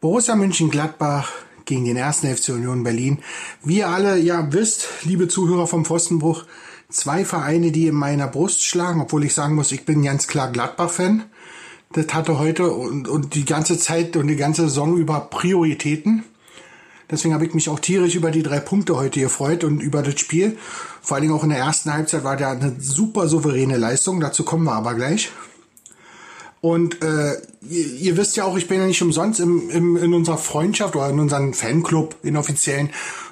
Borussia 0.02 0.36
München-Gladbach 0.36 1.32
gegen 1.66 1.86
den 1.86 1.96
ersten 1.96 2.36
FC 2.36 2.50
Union 2.50 2.84
Berlin. 2.84 3.20
Wie 3.64 3.78
ihr 3.78 3.90
alle 3.90 4.18
ja 4.18 4.52
wisst, 4.52 4.88
liebe 5.04 5.28
Zuhörer 5.28 5.68
vom 5.68 5.86
Pfostenbruch, 5.86 6.46
zwei 6.90 7.24
Vereine, 7.24 7.72
die 7.72 7.86
in 7.88 7.96
meiner 7.96 8.28
Brust 8.28 8.64
schlagen, 8.64 9.00
obwohl 9.00 9.24
ich 9.26 9.36
sagen 9.36 9.54
muss, 9.54 9.72
ich 9.72 9.86
bin 9.86 10.02
ganz 10.02 10.28
klar 10.28 10.52
Gladbach-Fan. 10.52 11.24
Das 11.94 12.14
hatte 12.14 12.40
heute 12.40 12.72
und, 12.72 13.08
und 13.08 13.36
die 13.36 13.46
ganze 13.46 13.78
Zeit 13.78 14.18
und 14.18 14.26
die 14.26 14.36
ganze 14.36 14.64
Saison 14.64 14.98
über 14.98 15.20
Prioritäten. 15.20 16.24
Deswegen 17.10 17.34
habe 17.34 17.46
ich 17.46 17.54
mich 17.54 17.70
auch 17.70 17.80
tierisch 17.80 18.16
über 18.16 18.32
die 18.32 18.44
drei 18.44 18.60
Punkte 18.60 18.96
heute 18.96 19.20
gefreut 19.20 19.64
und 19.64 19.80
über 19.80 20.02
das 20.02 20.20
Spiel. 20.20 20.58
Vor 21.02 21.16
allen 21.16 21.24
Dingen 21.24 21.36
auch 21.36 21.44
in 21.44 21.50
der 21.50 21.60
ersten 21.60 21.94
Halbzeit 21.94 22.24
war 22.24 22.36
da 22.36 22.52
eine 22.52 22.76
super 22.80 23.28
souveräne 23.28 23.78
Leistung. 23.78 24.20
Dazu 24.20 24.44
kommen 24.44 24.64
wir 24.64 24.74
aber 24.74 24.96
gleich. 24.96 25.32
Und 26.66 27.04
äh, 27.04 27.36
ihr, 27.70 27.86
ihr 28.02 28.18
wisst 28.18 28.38
ja 28.38 28.44
auch, 28.44 28.58
ich 28.58 28.68
bin 28.68 28.80
ja 28.80 28.88
nicht 28.88 29.04
umsonst 29.04 29.40
im, 29.40 29.70
im, 29.70 29.98
in 29.98 30.16
unserer 30.16 30.40
Freundschaft 30.40 30.96
oder 30.96 31.08
in 31.12 31.20
unserem 31.20 31.54
Fanclub, 31.54 32.16
in 32.24 32.38
offiziellen, 32.38 32.90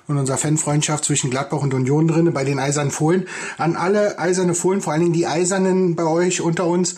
in 0.07 0.17
unserer 0.17 0.37
Fanfreundschaft 0.37 1.03
zwischen 1.03 1.31
Gladbach 1.31 1.63
und 1.63 1.73
Union 1.73 2.07
drinne 2.07 2.29
bei 2.29 2.43
den 2.43 2.59
Eisernen 2.59 2.91
Fohlen. 2.91 3.25
An 3.57 3.75
alle 3.75 4.19
Eiserne 4.19 4.53
Fohlen, 4.53 4.81
vor 4.81 4.93
allen 4.93 5.01
Dingen 5.01 5.13
die 5.13 5.25
Eisernen 5.25 5.95
bei 5.95 6.03
euch 6.03 6.41
unter 6.41 6.67
uns, 6.67 6.97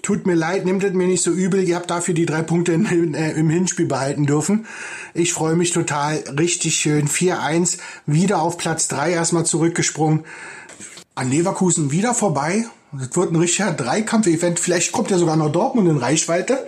tut 0.00 0.26
mir 0.26 0.36
leid, 0.36 0.64
nehmt 0.64 0.82
es 0.84 0.94
mir 0.94 1.06
nicht 1.06 1.22
so 1.22 1.32
übel. 1.32 1.62
Ihr 1.62 1.76
habt 1.76 1.90
dafür 1.90 2.14
die 2.14 2.24
drei 2.24 2.40
Punkte 2.40 2.72
in, 2.72 2.86
in, 2.86 3.12
äh, 3.12 3.32
im 3.32 3.50
Hinspiel 3.50 3.84
behalten 3.84 4.24
dürfen. 4.24 4.64
Ich 5.12 5.34
freue 5.34 5.54
mich 5.54 5.72
total, 5.72 6.24
richtig 6.38 6.76
schön. 6.76 7.08
4-1, 7.08 7.76
wieder 8.06 8.40
auf 8.40 8.56
Platz 8.56 8.88
3 8.88 9.12
erstmal 9.12 9.44
zurückgesprungen. 9.44 10.24
An 11.14 11.30
Leverkusen 11.30 11.90
wieder 11.90 12.14
vorbei 12.14 12.64
das 12.98 13.16
wird 13.16 13.32
ein 13.32 13.36
richtiger 13.36 13.72
Dreikampf-Event. 13.72 14.60
Vielleicht 14.60 14.92
kommt 14.92 15.10
ja 15.10 15.18
sogar 15.18 15.36
noch 15.36 15.50
Dortmund 15.50 15.88
in 15.88 15.96
Reichweite. 15.96 16.66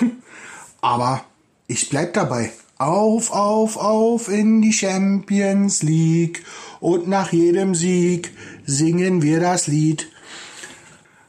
Aber 0.80 1.24
ich 1.66 1.88
bleib 1.88 2.14
dabei. 2.14 2.52
Auf, 2.78 3.30
auf, 3.30 3.76
auf 3.76 4.28
in 4.28 4.60
die 4.60 4.72
Champions 4.72 5.82
League. 5.82 6.44
Und 6.80 7.08
nach 7.08 7.32
jedem 7.32 7.74
Sieg 7.74 8.32
singen 8.66 9.22
wir 9.22 9.40
das 9.40 9.66
Lied. 9.66 10.08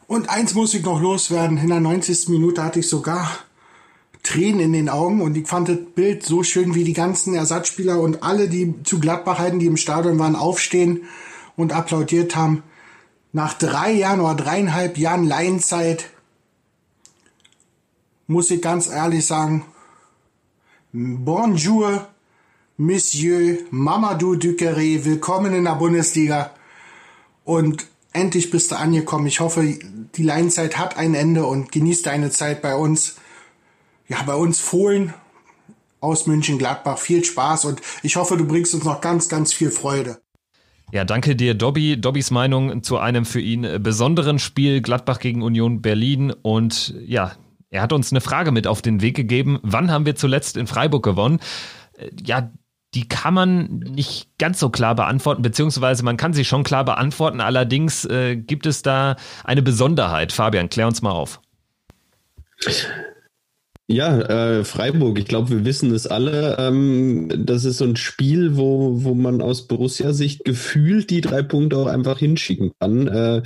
Und 0.08 0.30
eins 0.30 0.54
muss 0.54 0.74
ich 0.74 0.84
noch 0.84 1.02
loswerden. 1.02 1.58
In 1.58 1.70
der 1.70 1.80
90. 1.80 2.30
Minute 2.30 2.64
hatte 2.64 2.80
ich 2.80 2.90
sogar 2.90 3.30
Tränen 4.24 4.62
in 4.62 4.74
den 4.74 4.90
Augen 4.90 5.22
und 5.22 5.36
ich 5.36 5.48
fand 5.48 5.68
das 5.68 5.78
Bild 5.96 6.24
so 6.24 6.44
schön, 6.44 6.76
wie 6.76 6.86
die 6.86 6.94
ganzen 6.94 7.36
Ersatzspieler 7.36 8.00
und 8.00 8.24
alle, 8.24 8.48
die 8.48 8.74
zu 8.84 9.00
Gladbach 9.00 9.38
halten, 9.38 9.60
die 9.60 9.66
im 9.66 9.76
Stadion 9.76 10.18
waren, 10.18 10.38
aufstehen 10.38 11.04
und 11.58 11.74
applaudiert 11.74 12.36
haben 12.36 12.64
nach 13.34 13.56
drei 13.56 13.91
Jahren 13.91 14.22
oder 14.22 14.36
dreieinhalb 14.36 14.98
Jahren 14.98 15.26
Laienzeit 15.26 16.10
muss 18.28 18.50
ich 18.52 18.62
ganz 18.62 18.88
ehrlich 18.88 19.26
sagen, 19.26 19.65
Bonjour, 20.93 22.08
Monsieur 22.78 23.58
Mamadou 23.72 24.36
Duqueré, 24.36 25.04
willkommen 25.04 25.54
in 25.56 25.63
der 25.63 25.74
Bundesliga. 25.76 26.52
Und 27.43 27.88
endlich 28.13 28.52
bist 28.52 28.72
du 28.72 28.76
angekommen. 28.76 29.26
Ich 29.26 29.39
hoffe, 29.39 29.63
die 29.63 30.24
Laienzeit 30.24 30.78
hat 30.78 30.98
ein 30.98 31.15
Ende 31.15 31.48
und 31.48 31.72
genießt 31.72 32.06
deine 32.06 32.30
Zeit 32.30 32.62
bei 32.62 32.76
uns. 32.76 33.15
Ja, 34.08 34.22
bei 34.22 34.36
uns 34.36 34.60
Fohlen 34.60 35.15
aus 36.00 36.28
München-Gladbach. 36.28 37.00
Viel 37.00 37.24
Spaß 37.26 37.65
und 37.65 37.82
ich 38.04 38.15
hoffe, 38.15 38.38
du 38.38 38.46
bringst 38.46 38.76
uns 38.76 38.84
noch 38.84 39.02
ganz, 39.02 39.28
ganz 39.28 39.52
viel 39.52 39.72
Freude. 39.72 40.23
Ja, 40.94 41.06
danke 41.06 41.36
dir, 41.36 41.56
Dobby. 41.56 42.00
Dobbys 42.00 42.30
Meinung 42.30 42.84
zu 42.84 43.00
einem 43.00 43.26
für 43.26 43.42
ihn 43.42 43.82
besonderen 43.82 44.38
Spiel 44.38 44.80
Gladbach 44.80 45.18
gegen 45.18 45.42
Union 45.42 45.82
Berlin. 45.82 46.32
Und 46.44 46.94
ja, 47.04 47.32
er 47.72 47.82
hat 47.82 47.94
uns 47.94 48.12
eine 48.12 48.22
Frage 48.22 48.52
mit 48.52 48.68
auf 48.68 48.84
den 48.84 49.02
Weg 49.02 49.16
gegeben. 49.16 49.58
Wann 49.64 49.90
haben 49.90 50.06
wir 50.06 50.16
zuletzt 50.16 50.56
in 50.56 50.68
Freiburg 50.68 51.04
gewonnen? 51.04 51.40
Äh, 51.98 52.12
ja, 52.24 52.52
die 52.94 53.10
kann 53.10 53.34
man 53.34 53.80
nicht 53.80 54.38
ganz 54.38 54.60
so 54.60 54.70
klar 54.70 54.94
beantworten, 54.94 55.42
beziehungsweise 55.42 56.06
man 56.06 56.16
kann 56.16 56.34
sie 56.34 56.46
schon 56.46 56.64
klar 56.64 56.86
beantworten. 56.86 57.42
Allerdings 57.42 58.06
äh, 58.06 58.36
gibt 58.36 58.68
es 58.68 58.84
da 58.84 59.16
eine 59.44 59.64
Besonderheit. 59.64 60.32
Fabian, 60.32 60.70
klär 60.70 60.86
uns 60.86 61.02
mal 61.02 61.10
auf. 61.10 61.42
Ja, 63.94 64.20
äh, 64.22 64.64
Freiburg, 64.64 65.20
ich 65.20 65.26
glaube, 65.26 65.52
wir 65.52 65.66
wissen 65.66 65.94
es 65.94 66.08
alle. 66.08 66.58
Ähm, 66.58 67.30
das 67.46 67.64
ist 67.64 67.78
so 67.78 67.86
ein 67.86 67.96
Spiel, 67.96 68.58
wo, 68.58 69.04
wo 69.04 69.14
man 69.14 69.40
aus 69.40 69.68
Borussia-Sicht 69.68 70.44
gefühlt 70.46 71.12
die 71.12 71.22
drei 71.22 71.44
Punkte 71.44 71.78
auch 71.78 71.86
einfach 71.86 72.18
hinschicken 72.18 72.72
kann. 72.80 73.08
Äh, 73.08 73.44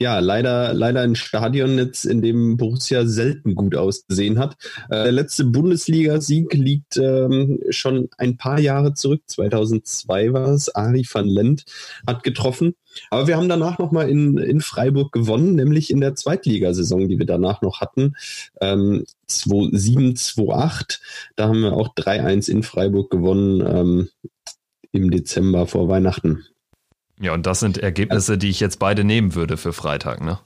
ja, 0.00 0.18
leider, 0.18 0.74
leider 0.74 1.02
ein 1.02 1.14
Stadionnetz, 1.14 2.04
in 2.06 2.22
dem 2.22 2.56
Borussia 2.56 3.06
selten 3.06 3.54
gut 3.54 3.76
ausgesehen 3.76 4.40
hat. 4.40 4.56
Äh, 4.90 5.04
der 5.04 5.12
letzte 5.12 5.44
Bundesliga-Sieg 5.44 6.52
liegt 6.54 6.96
ähm, 6.96 7.60
schon 7.70 8.08
ein 8.18 8.36
paar 8.36 8.58
Jahre 8.58 8.94
zurück. 8.94 9.22
2002 9.28 10.32
war 10.32 10.48
es. 10.48 10.74
Ari 10.74 11.06
van 11.08 11.28
Lent 11.28 11.66
hat 12.04 12.24
getroffen. 12.24 12.74
Aber 13.10 13.26
wir 13.26 13.36
haben 13.36 13.48
danach 13.48 13.78
nochmal 13.78 14.08
in, 14.08 14.38
in 14.38 14.60
Freiburg 14.60 15.12
gewonnen, 15.12 15.54
nämlich 15.54 15.90
in 15.90 16.00
der 16.00 16.14
Zweitligasaison, 16.14 17.08
die 17.08 17.18
wir 17.18 17.26
danach 17.26 17.62
noch 17.62 17.80
hatten. 17.80 18.16
Ähm, 18.60 19.04
2007, 19.26 20.16
2008. 20.16 21.00
Da 21.36 21.48
haben 21.48 21.62
wir 21.62 21.72
auch 21.72 21.94
3-1 21.94 22.50
in 22.50 22.62
Freiburg 22.62 23.10
gewonnen 23.10 23.60
ähm, 23.66 24.08
im 24.92 25.10
Dezember 25.10 25.66
vor 25.66 25.88
Weihnachten. 25.88 26.44
Ja, 27.20 27.32
und 27.32 27.46
das 27.46 27.60
sind 27.60 27.78
Ergebnisse, 27.78 28.38
die 28.38 28.50
ich 28.50 28.60
jetzt 28.60 28.78
beide 28.78 29.04
nehmen 29.04 29.34
würde 29.34 29.56
für 29.56 29.72
Freitag, 29.72 30.20
ne? 30.22 30.38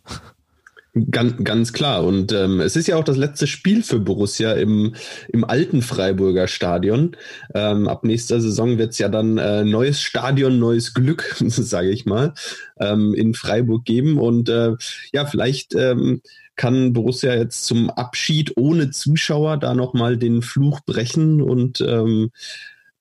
Ganz, 1.11 1.35
ganz 1.45 1.73
klar. 1.73 2.05
Und 2.05 2.33
ähm, 2.33 2.61
es 2.61 2.75
ist 2.75 2.89
ja 2.89 2.97
auch 2.97 3.05
das 3.05 3.17
letzte 3.17 3.47
Spiel 3.47 3.83
für 3.83 3.99
Borussia 3.99 4.53
im, 4.55 4.95
im 5.29 5.45
alten 5.45 5.83
Freiburger 5.83 6.49
Stadion. 6.49 7.17
Ähm, 7.55 7.89
ab 7.89 8.05
nächster 8.05 8.41
Saison 8.41 8.79
wird 8.79 8.93
es 8.93 8.99
ja 8.99 9.09
dann 9.09 9.39
äh, 9.39 9.65
neues 9.65 10.01
Stadion, 10.01 10.59
neues 10.59 10.95
Glück, 10.95 11.37
sage 11.39 11.91
ich 11.91 12.07
mal, 12.07 12.33
ähm, 12.81 13.15
in 13.15 13.35
Freiburg 13.35 13.85
geben. 13.85 14.19
Und 14.19 14.49
äh, 14.49 14.77
ja, 15.13 15.27
vielleicht 15.27 15.75
ähm, 15.75 16.23
kann 16.57 16.95
Borussia 16.95 17.35
jetzt 17.35 17.65
zum 17.67 17.91
Abschied 17.91 18.57
ohne 18.57 18.91
Zuschauer 18.91 19.59
da 19.59 19.75
nochmal 19.75 20.17
den 20.17 20.43
Fluch 20.43 20.81
brechen 20.81 21.43
und 21.43 21.81
ähm, 21.81 22.31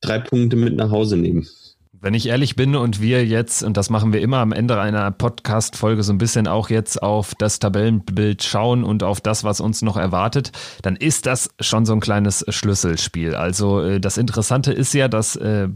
drei 0.01 0.19
Punkte 0.19 0.57
mit 0.57 0.75
nach 0.75 0.91
Hause 0.91 1.17
nehmen. 1.17 1.47
Wenn 2.07 2.13
ich 2.13 2.27
ehrlich 2.27 2.55
bin 2.55 2.77
und 2.77 3.01
wir 3.01 3.25
jetzt, 3.25 3.63
und 3.63 3.75
das 3.75 3.89
machen 3.89 4.13
wir 4.13 4.21
immer 4.21 4.37
am 4.37 4.53
Ende 4.53 4.79
einer 4.79 5.11
Podcast-Folge, 5.11 6.03
so 6.03 6.13
ein 6.13 6.17
bisschen 6.17 6.47
auch 6.47 6.69
jetzt 6.69 7.03
auf 7.03 7.35
das 7.35 7.59
Tabellenbild 7.59 8.43
schauen 8.43 8.85
und 8.85 9.03
auf 9.03 9.19
das, 9.19 9.43
was 9.43 9.59
uns 9.59 9.81
noch 9.81 9.97
erwartet, 9.97 10.53
dann 10.83 10.95
ist 10.95 11.25
das 11.25 11.49
schon 11.59 11.85
so 11.85 11.91
ein 11.91 11.99
kleines 11.99 12.45
Schlüsselspiel. 12.47 13.35
Also 13.35 13.81
äh, 13.81 13.99
das 13.99 14.17
Interessante 14.17 14.71
ist 14.71 14.93
ja, 14.93 15.09
dass 15.09 15.35
äh, 15.35 15.67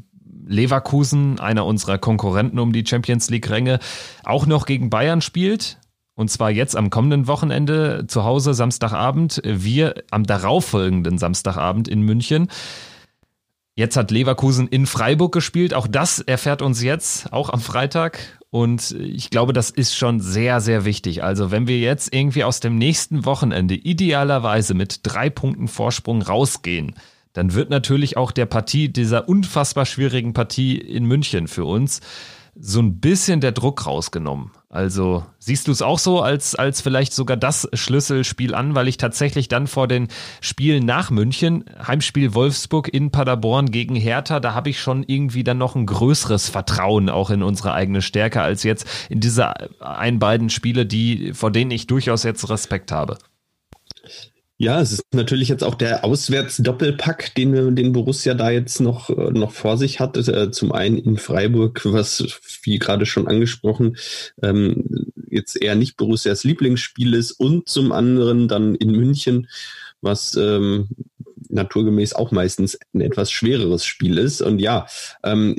Leverkusen, 0.47 1.37
einer 1.41 1.65
unserer 1.65 1.97
Konkurrenten 1.97 2.59
um 2.59 2.71
die 2.71 2.85
Champions 2.87 3.29
League-Ränge, 3.29 3.79
auch 4.23 4.45
noch 4.45 4.65
gegen 4.65 4.89
Bayern 4.89 5.19
spielt. 5.19 5.79
Und 6.15 6.31
zwar 6.31 6.49
jetzt 6.49 6.77
am 6.77 6.89
kommenden 6.89 7.27
Wochenende 7.27 8.05
zu 8.07 8.23
Hause 8.23 8.53
Samstagabend, 8.53 9.41
wir 9.43 9.95
am 10.11 10.25
darauffolgenden 10.25 11.17
Samstagabend 11.17 11.89
in 11.89 12.03
München. 12.03 12.47
Jetzt 13.75 13.95
hat 13.95 14.11
Leverkusen 14.11 14.67
in 14.67 14.85
Freiburg 14.85 15.31
gespielt. 15.31 15.73
Auch 15.73 15.87
das 15.87 16.19
erfährt 16.19 16.61
uns 16.61 16.81
jetzt, 16.83 17.31
auch 17.31 17.49
am 17.49 17.61
Freitag. 17.61 18.19
Und 18.49 18.91
ich 18.91 19.29
glaube, 19.29 19.53
das 19.53 19.69
ist 19.69 19.95
schon 19.95 20.19
sehr, 20.19 20.59
sehr 20.59 20.83
wichtig. 20.83 21.23
Also 21.23 21.51
wenn 21.51 21.67
wir 21.67 21.79
jetzt 21.79 22.13
irgendwie 22.13 22.43
aus 22.43 22.59
dem 22.59 22.77
nächsten 22.77 23.23
Wochenende 23.23 23.75
idealerweise 23.75 24.73
mit 24.73 24.99
drei 25.03 25.29
Punkten 25.29 25.69
Vorsprung 25.69 26.21
rausgehen, 26.21 26.95
dann 27.31 27.53
wird 27.53 27.69
natürlich 27.69 28.17
auch 28.17 28.31
der 28.31 28.45
Partie, 28.45 28.89
dieser 28.89 29.29
unfassbar 29.29 29.85
schwierigen 29.85 30.33
Partie 30.33 30.77
in 30.77 31.05
München 31.05 31.47
für 31.47 31.63
uns, 31.63 32.01
so 32.63 32.79
ein 32.79 32.99
bisschen 32.99 33.41
der 33.41 33.51
Druck 33.51 33.85
rausgenommen. 33.87 34.51
Also 34.69 35.25
siehst 35.39 35.67
du 35.67 35.71
es 35.71 35.81
auch 35.81 35.99
so 35.99 36.21
als, 36.21 36.55
als 36.55 36.79
vielleicht 36.79 37.11
sogar 37.11 37.35
das 37.35 37.67
Schlüsselspiel 37.73 38.53
an, 38.53 38.75
weil 38.75 38.87
ich 38.87 38.97
tatsächlich 38.97 39.49
dann 39.49 39.67
vor 39.67 39.87
den 39.87 40.07
Spielen 40.39 40.85
nach 40.85 41.09
München, 41.09 41.65
Heimspiel 41.85 42.33
Wolfsburg 42.33 42.87
in 42.87 43.11
Paderborn 43.11 43.71
gegen 43.71 43.95
Hertha, 43.95 44.39
da 44.39 44.53
habe 44.53 44.69
ich 44.69 44.79
schon 44.79 45.03
irgendwie 45.03 45.43
dann 45.43 45.57
noch 45.57 45.75
ein 45.75 45.87
größeres 45.87 46.47
Vertrauen 46.47 47.09
auch 47.09 47.31
in 47.31 47.43
unsere 47.43 47.73
eigene 47.73 48.01
Stärke 48.01 48.41
als 48.41 48.63
jetzt 48.63 48.87
in 49.09 49.19
diese 49.19 49.53
ein, 49.81 50.19
beiden 50.19 50.49
Spiele, 50.49 50.85
die, 50.85 51.33
vor 51.33 51.51
denen 51.51 51.71
ich 51.71 51.87
durchaus 51.87 52.23
jetzt 52.23 52.49
Respekt 52.49 52.91
habe. 52.91 53.17
Ja, 54.61 54.79
es 54.79 54.91
ist 54.91 55.03
natürlich 55.11 55.49
jetzt 55.49 55.63
auch 55.63 55.73
der 55.73 56.05
Auswärts-Doppelpack, 56.05 57.33
den, 57.33 57.75
den 57.75 57.93
Borussia 57.93 58.35
da 58.35 58.51
jetzt 58.51 58.79
noch, 58.79 59.09
äh, 59.09 59.31
noch 59.31 59.53
vor 59.53 59.75
sich 59.75 59.99
hat. 59.99 60.15
Äh, 60.17 60.51
zum 60.51 60.71
einen 60.71 60.99
in 60.99 61.17
Freiburg, 61.17 61.81
was, 61.83 62.23
wie 62.61 62.77
gerade 62.77 63.07
schon 63.07 63.27
angesprochen, 63.27 63.97
ähm, 64.43 65.07
jetzt 65.31 65.59
eher 65.59 65.73
nicht 65.73 65.97
Borussias 65.97 66.43
Lieblingsspiel 66.43 67.15
ist 67.15 67.31
und 67.31 67.69
zum 67.69 67.91
anderen 67.91 68.47
dann 68.47 68.75
in 68.75 68.91
München, 68.91 69.47
was 70.01 70.35
ähm, 70.35 70.89
naturgemäß 71.49 72.13
auch 72.13 72.31
meistens 72.31 72.77
ein 72.93 73.01
etwas 73.01 73.31
schwereres 73.31 73.85
Spiel 73.85 74.17
ist. 74.17 74.41
Und 74.41 74.59
ja, 74.59 74.87
ähm, 75.23 75.55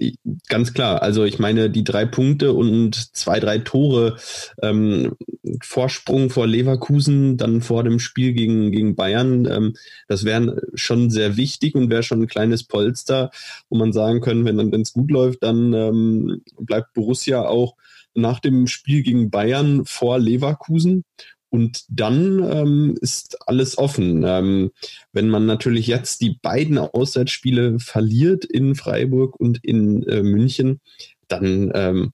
ganz 0.49 0.75
klar, 0.75 1.03
also 1.03 1.25
ich 1.25 1.39
meine, 1.39 1.71
die 1.71 1.85
drei 1.85 2.05
Punkte 2.05 2.53
und 2.53 3.17
zwei, 3.17 3.41
drei 3.41 3.59
Tore 3.59 4.17
ähm, 4.63 5.17
Vorsprung 5.63 6.31
vor 6.31 6.47
Leverkusen, 6.47 7.37
dann 7.37 7.61
vor 7.61 7.85
dem 7.85 7.99
Spiel 7.99 8.33
gegen, 8.33 8.71
gegen 8.73 8.95
Bayern, 8.95 9.47
ähm, 9.47 9.75
das 10.09 10.25
wären 10.25 10.59
schon 10.75 11.11
sehr 11.11 11.37
wichtig 11.37 11.75
und 11.75 11.91
wäre 11.91 12.03
schon 12.03 12.23
ein 12.23 12.29
kleines 12.29 12.65
Polster, 12.65 13.31
wo 13.69 13.77
man 13.77 13.93
sagen 13.93 14.21
können, 14.21 14.45
wenn 14.45 14.83
es 14.83 14.93
gut 14.93 15.11
läuft, 15.11 15.43
dann 15.43 15.73
ähm, 15.73 16.43
bleibt 16.59 16.95
Borussia 16.95 17.43
auch 17.43 17.77
nach 18.15 18.41
dem 18.41 18.67
Spiel 18.67 19.03
gegen 19.03 19.31
Bayern 19.31 19.85
vor 19.85 20.19
Leverkusen. 20.19 21.05
Und 21.53 21.85
dann 21.89 22.43
ähm, 22.43 22.97
ist 23.03 23.47
alles 23.47 23.77
offen. 23.77 24.25
Ähm, 24.27 24.71
wenn 25.13 25.29
man 25.29 25.45
natürlich 25.45 25.87
jetzt 25.87 26.23
die 26.23 26.39
beiden 26.41 26.79
Auswärtsspiele 26.79 27.79
verliert 27.79 28.47
in 28.47 28.75
Freiburg 28.75 29.39
und 29.39 29.63
in 29.63 30.03
äh, 30.05 30.23
München, 30.23 30.81
dann 31.29 31.71
ähm, 31.75 32.13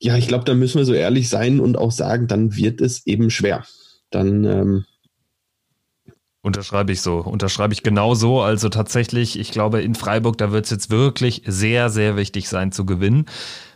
ja, 0.00 0.16
ich 0.16 0.26
glaube, 0.26 0.44
da 0.44 0.54
müssen 0.54 0.78
wir 0.78 0.86
so 0.86 0.94
ehrlich 0.94 1.28
sein 1.28 1.60
und 1.60 1.76
auch 1.76 1.92
sagen, 1.92 2.28
dann 2.28 2.56
wird 2.56 2.80
es 2.80 3.06
eben 3.06 3.28
schwer. 3.28 3.66
Dann 4.10 4.44
ähm, 4.44 4.84
Unterschreibe 6.40 6.92
ich 6.92 7.02
so, 7.02 7.18
unterschreibe 7.18 7.74
ich 7.74 7.82
genau 7.82 8.14
so. 8.14 8.40
Also 8.40 8.70
tatsächlich, 8.70 9.38
ich 9.38 9.50
glaube, 9.50 9.82
in 9.82 9.94
Freiburg, 9.94 10.38
da 10.38 10.50
wird 10.50 10.64
es 10.64 10.70
jetzt 10.70 10.88
wirklich 10.88 11.42
sehr, 11.44 11.90
sehr 11.90 12.16
wichtig 12.16 12.48
sein 12.48 12.72
zu 12.72 12.86
gewinnen, 12.86 13.26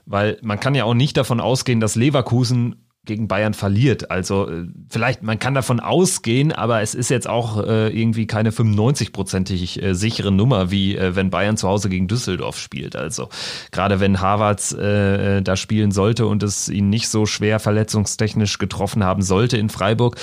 weil 0.07 0.39
man 0.43 0.59
kann 0.59 0.75
ja 0.75 0.85
auch 0.85 0.95
nicht 0.95 1.17
davon 1.17 1.41
ausgehen, 1.41 1.81
dass 1.81 1.97
Leverkusen 1.97 2.82
gegen 3.05 3.27
Bayern 3.27 3.53
verliert. 3.53 4.11
Also 4.13 4.49
äh, 4.49 4.67
vielleicht, 4.89 5.23
man 5.23 5.39
kann 5.41 5.55
davon 5.55 5.81
ausgehen, 5.81 6.53
aber 6.53 6.83
es 6.83 6.95
ist 6.95 7.11
jetzt 7.11 7.29
auch 7.29 7.59
äh, 7.59 7.89
irgendwie 7.89 8.29
keine 8.29 8.51
95-prozentig 8.51 9.83
äh, 9.83 9.95
sichere 9.95 10.31
Nummer, 10.31 10.71
wie 10.71 10.97
äh, 10.97 11.17
wenn 11.17 11.31
Bayern 11.31 11.57
zu 11.57 11.69
Hause 11.69 11.89
gegen 11.89 12.07
Düsseldorf 12.07 12.59
spielt. 12.59 12.95
Also 12.95 13.29
gerade 13.73 13.99
wenn 13.99 14.21
Harvards 14.21 14.73
äh, 14.73 15.39
äh, 15.39 15.43
da 15.43 15.57
spielen 15.57 15.91
sollte 15.91 16.27
und 16.27 16.45
es 16.45 16.69
ihn 16.69 16.91
nicht 16.91 17.09
so 17.09 17.27
schwer 17.27 17.59
verletzungstechnisch 17.59 18.59
getroffen 18.59 19.03
haben 19.03 19.23
sollte 19.23 19.57
in 19.57 19.69
Freiburg, 19.69 20.17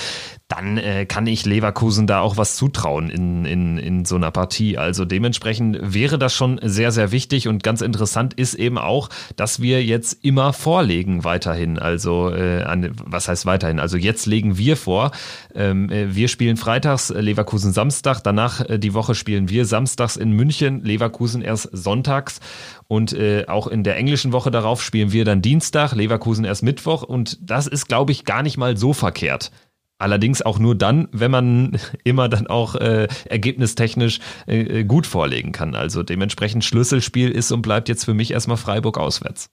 dann 0.50 0.78
äh, 0.78 1.06
kann 1.06 1.28
ich 1.28 1.46
Leverkusen 1.46 2.08
da 2.08 2.20
auch 2.20 2.36
was 2.36 2.56
zutrauen 2.56 3.08
in, 3.08 3.44
in, 3.44 3.78
in 3.78 4.04
so 4.04 4.16
einer 4.16 4.32
Partie. 4.32 4.76
Also 4.76 5.04
dementsprechend 5.04 5.78
wäre 5.80 6.18
das 6.18 6.34
schon 6.34 6.58
sehr, 6.62 6.90
sehr 6.90 7.12
wichtig 7.12 7.46
und 7.46 7.62
ganz 7.62 7.80
interessant 7.80 8.34
ist 8.34 8.54
eben 8.54 8.76
auch, 8.76 9.08
dass 9.36 9.62
wir 9.62 9.84
jetzt 9.84 10.24
immer 10.24 10.52
vorlegen 10.52 11.22
weiterhin. 11.22 11.78
Also 11.78 12.34
äh, 12.34 12.62
an, 12.64 12.90
was 13.04 13.28
heißt 13.28 13.46
weiterhin? 13.46 13.78
Also 13.78 13.96
jetzt 13.96 14.26
legen 14.26 14.58
wir 14.58 14.76
vor. 14.76 15.12
Ähm, 15.54 15.88
äh, 15.88 16.16
wir 16.16 16.26
spielen 16.26 16.56
freitags, 16.56 17.10
äh, 17.10 17.20
Leverkusen 17.20 17.72
Samstag, 17.72 18.20
danach 18.20 18.68
äh, 18.68 18.78
die 18.80 18.92
Woche 18.92 19.14
spielen 19.14 19.48
wir 19.48 19.64
samstags 19.66 20.16
in 20.16 20.32
München, 20.32 20.82
Leverkusen 20.82 21.42
erst 21.42 21.68
sonntags 21.72 22.40
und 22.88 23.12
äh, 23.12 23.44
auch 23.46 23.68
in 23.68 23.84
der 23.84 23.96
englischen 23.96 24.32
Woche 24.32 24.50
darauf 24.50 24.82
spielen 24.82 25.12
wir 25.12 25.24
dann 25.24 25.42
Dienstag, 25.42 25.94
Leverkusen 25.94 26.44
erst 26.44 26.64
Mittwoch 26.64 27.04
und 27.04 27.38
das 27.40 27.68
ist, 27.68 27.86
glaube 27.86 28.10
ich, 28.10 28.24
gar 28.24 28.42
nicht 28.42 28.56
mal 28.56 28.76
so 28.76 28.92
verkehrt. 28.92 29.52
Allerdings 30.00 30.42
auch 30.42 30.58
nur 30.58 30.74
dann, 30.74 31.08
wenn 31.12 31.30
man 31.30 31.78
immer 32.04 32.28
dann 32.28 32.46
auch 32.46 32.74
äh, 32.74 33.08
ergebnistechnisch 33.26 34.20
äh, 34.46 34.84
gut 34.84 35.06
vorlegen 35.06 35.52
kann. 35.52 35.74
Also 35.74 36.02
dementsprechend 36.02 36.64
Schlüsselspiel 36.64 37.30
ist 37.30 37.52
und 37.52 37.62
bleibt 37.62 37.88
jetzt 37.88 38.04
für 38.04 38.14
mich 38.14 38.32
erstmal 38.32 38.56
Freiburg 38.56 38.98
auswärts. 38.98 39.50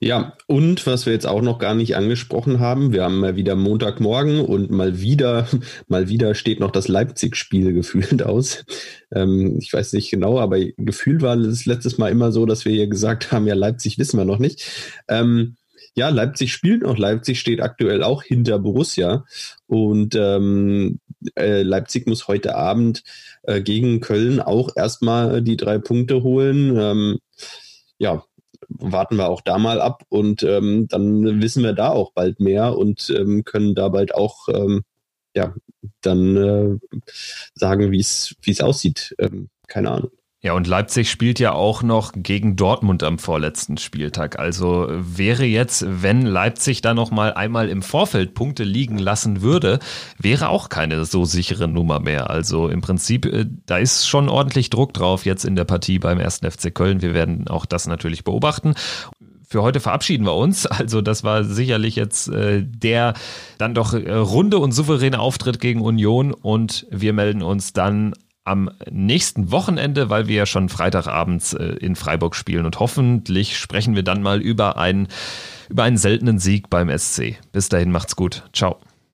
Ja, 0.00 0.36
und 0.48 0.84
was 0.86 1.06
wir 1.06 1.12
jetzt 1.12 1.26
auch 1.26 1.42
noch 1.42 1.60
gar 1.60 1.74
nicht 1.74 1.94
angesprochen 1.94 2.58
haben, 2.58 2.92
wir 2.92 3.04
haben 3.04 3.20
mal 3.20 3.36
wieder 3.36 3.54
Montagmorgen 3.54 4.40
und 4.40 4.70
mal 4.70 5.00
wieder, 5.00 5.46
mal 5.88 6.08
wieder 6.08 6.34
steht 6.34 6.58
noch 6.58 6.72
das 6.72 6.88
Leipzig-Spiel 6.88 7.72
gefühlt 7.72 8.22
aus. 8.22 8.64
Ähm, 9.12 9.58
ich 9.60 9.72
weiß 9.72 9.92
nicht 9.92 10.10
genau, 10.10 10.40
aber 10.40 10.58
gefühlt 10.76 11.22
war 11.22 11.36
es 11.36 11.66
letztes 11.66 11.98
Mal 11.98 12.10
immer 12.10 12.32
so, 12.32 12.46
dass 12.46 12.64
wir 12.64 12.72
hier 12.72 12.88
gesagt 12.88 13.30
haben, 13.30 13.46
ja, 13.46 13.54
Leipzig 13.54 13.98
wissen 13.98 14.18
wir 14.18 14.24
noch 14.24 14.38
nicht. 14.38 14.64
Ähm, 15.08 15.56
ja, 15.94 16.08
Leipzig 16.08 16.52
spielt 16.52 16.82
noch. 16.82 16.98
Leipzig 16.98 17.40
steht 17.40 17.60
aktuell 17.60 18.02
auch 18.02 18.22
hinter 18.22 18.58
Borussia. 18.58 19.24
Und 19.70 20.16
ähm, 20.16 20.98
äh, 21.36 21.62
Leipzig 21.62 22.08
muss 22.08 22.26
heute 22.26 22.56
Abend 22.56 23.04
äh, 23.44 23.60
gegen 23.60 24.00
Köln 24.00 24.40
auch 24.40 24.70
erstmal 24.74 25.42
die 25.42 25.56
drei 25.56 25.78
Punkte 25.78 26.24
holen. 26.24 26.76
Ähm, 26.76 27.18
ja, 27.96 28.24
warten 28.68 29.14
wir 29.14 29.28
auch 29.28 29.42
da 29.42 29.58
mal 29.58 29.80
ab 29.80 30.02
und 30.08 30.42
ähm, 30.42 30.88
dann 30.88 31.40
wissen 31.40 31.62
wir 31.62 31.72
da 31.72 31.90
auch 31.90 32.10
bald 32.14 32.40
mehr 32.40 32.76
und 32.76 33.10
ähm, 33.16 33.44
können 33.44 33.76
da 33.76 33.88
bald 33.90 34.12
auch 34.12 34.48
ähm, 34.48 34.82
ja 35.36 35.54
dann 36.00 36.36
äh, 36.36 36.98
sagen, 37.54 37.92
wie 37.92 38.00
es 38.00 38.34
wie 38.42 38.50
es 38.50 38.60
aussieht. 38.60 39.14
Ähm, 39.20 39.50
keine 39.68 39.92
Ahnung. 39.92 40.10
Ja, 40.42 40.54
und 40.54 40.66
Leipzig 40.66 41.10
spielt 41.10 41.38
ja 41.38 41.52
auch 41.52 41.82
noch 41.82 42.12
gegen 42.16 42.56
Dortmund 42.56 43.02
am 43.02 43.18
vorletzten 43.18 43.76
Spieltag. 43.76 44.38
Also 44.38 44.86
wäre 44.88 45.44
jetzt, 45.44 45.84
wenn 45.86 46.22
Leipzig 46.22 46.80
da 46.80 46.94
noch 46.94 47.10
mal 47.10 47.34
einmal 47.34 47.68
im 47.68 47.82
Vorfeld 47.82 48.32
Punkte 48.32 48.64
liegen 48.64 48.96
lassen 48.96 49.42
würde, 49.42 49.80
wäre 50.18 50.48
auch 50.48 50.70
keine 50.70 51.04
so 51.04 51.26
sichere 51.26 51.68
Nummer 51.68 52.00
mehr. 52.00 52.30
Also 52.30 52.68
im 52.68 52.80
Prinzip, 52.80 53.26
äh, 53.26 53.44
da 53.66 53.76
ist 53.76 54.08
schon 54.08 54.30
ordentlich 54.30 54.70
Druck 54.70 54.94
drauf 54.94 55.26
jetzt 55.26 55.44
in 55.44 55.56
der 55.56 55.64
Partie 55.64 55.98
beim 55.98 56.18
1. 56.18 56.38
FC 56.38 56.74
Köln. 56.74 57.02
Wir 57.02 57.12
werden 57.12 57.46
auch 57.48 57.66
das 57.66 57.86
natürlich 57.86 58.24
beobachten 58.24 58.74
für 59.52 59.62
heute 59.62 59.80
verabschieden 59.80 60.24
wir 60.24 60.36
uns. 60.36 60.66
Also 60.80 61.02
das 61.02 61.24
war 61.24 61.44
sicherlich 61.44 61.96
jetzt 61.96 62.28
äh, 62.28 62.62
der 62.64 63.14
dann 63.58 63.74
doch 63.74 63.92
äh, 63.92 64.12
runde 64.12 64.58
und 64.58 64.72
souveräne 64.72 65.18
Auftritt 65.18 65.60
gegen 65.60 65.82
Union 65.82 66.32
und 66.32 66.86
wir 66.90 67.12
melden 67.12 67.42
uns 67.42 67.72
dann 67.72 68.14
am 68.50 68.70
nächsten 68.90 69.52
Wochenende, 69.52 70.10
weil 70.10 70.26
wir 70.26 70.36
ja 70.36 70.46
schon 70.46 70.68
Freitagabends 70.68 71.54
äh, 71.54 71.64
in 71.64 71.94
Freiburg 71.94 72.34
spielen 72.34 72.66
und 72.66 72.80
hoffentlich 72.80 73.56
sprechen 73.56 73.94
wir 73.94 74.02
dann 74.02 74.22
mal 74.22 74.42
über 74.42 74.76
einen, 74.76 75.08
über 75.68 75.84
einen 75.84 75.96
seltenen 75.96 76.38
Sieg 76.38 76.68
beim 76.68 76.90
SC. 76.96 77.38
Bis 77.52 77.68
dahin 77.68 77.92
macht's 77.92 78.16
gut. 78.16 78.42
Ciao. 78.52 78.78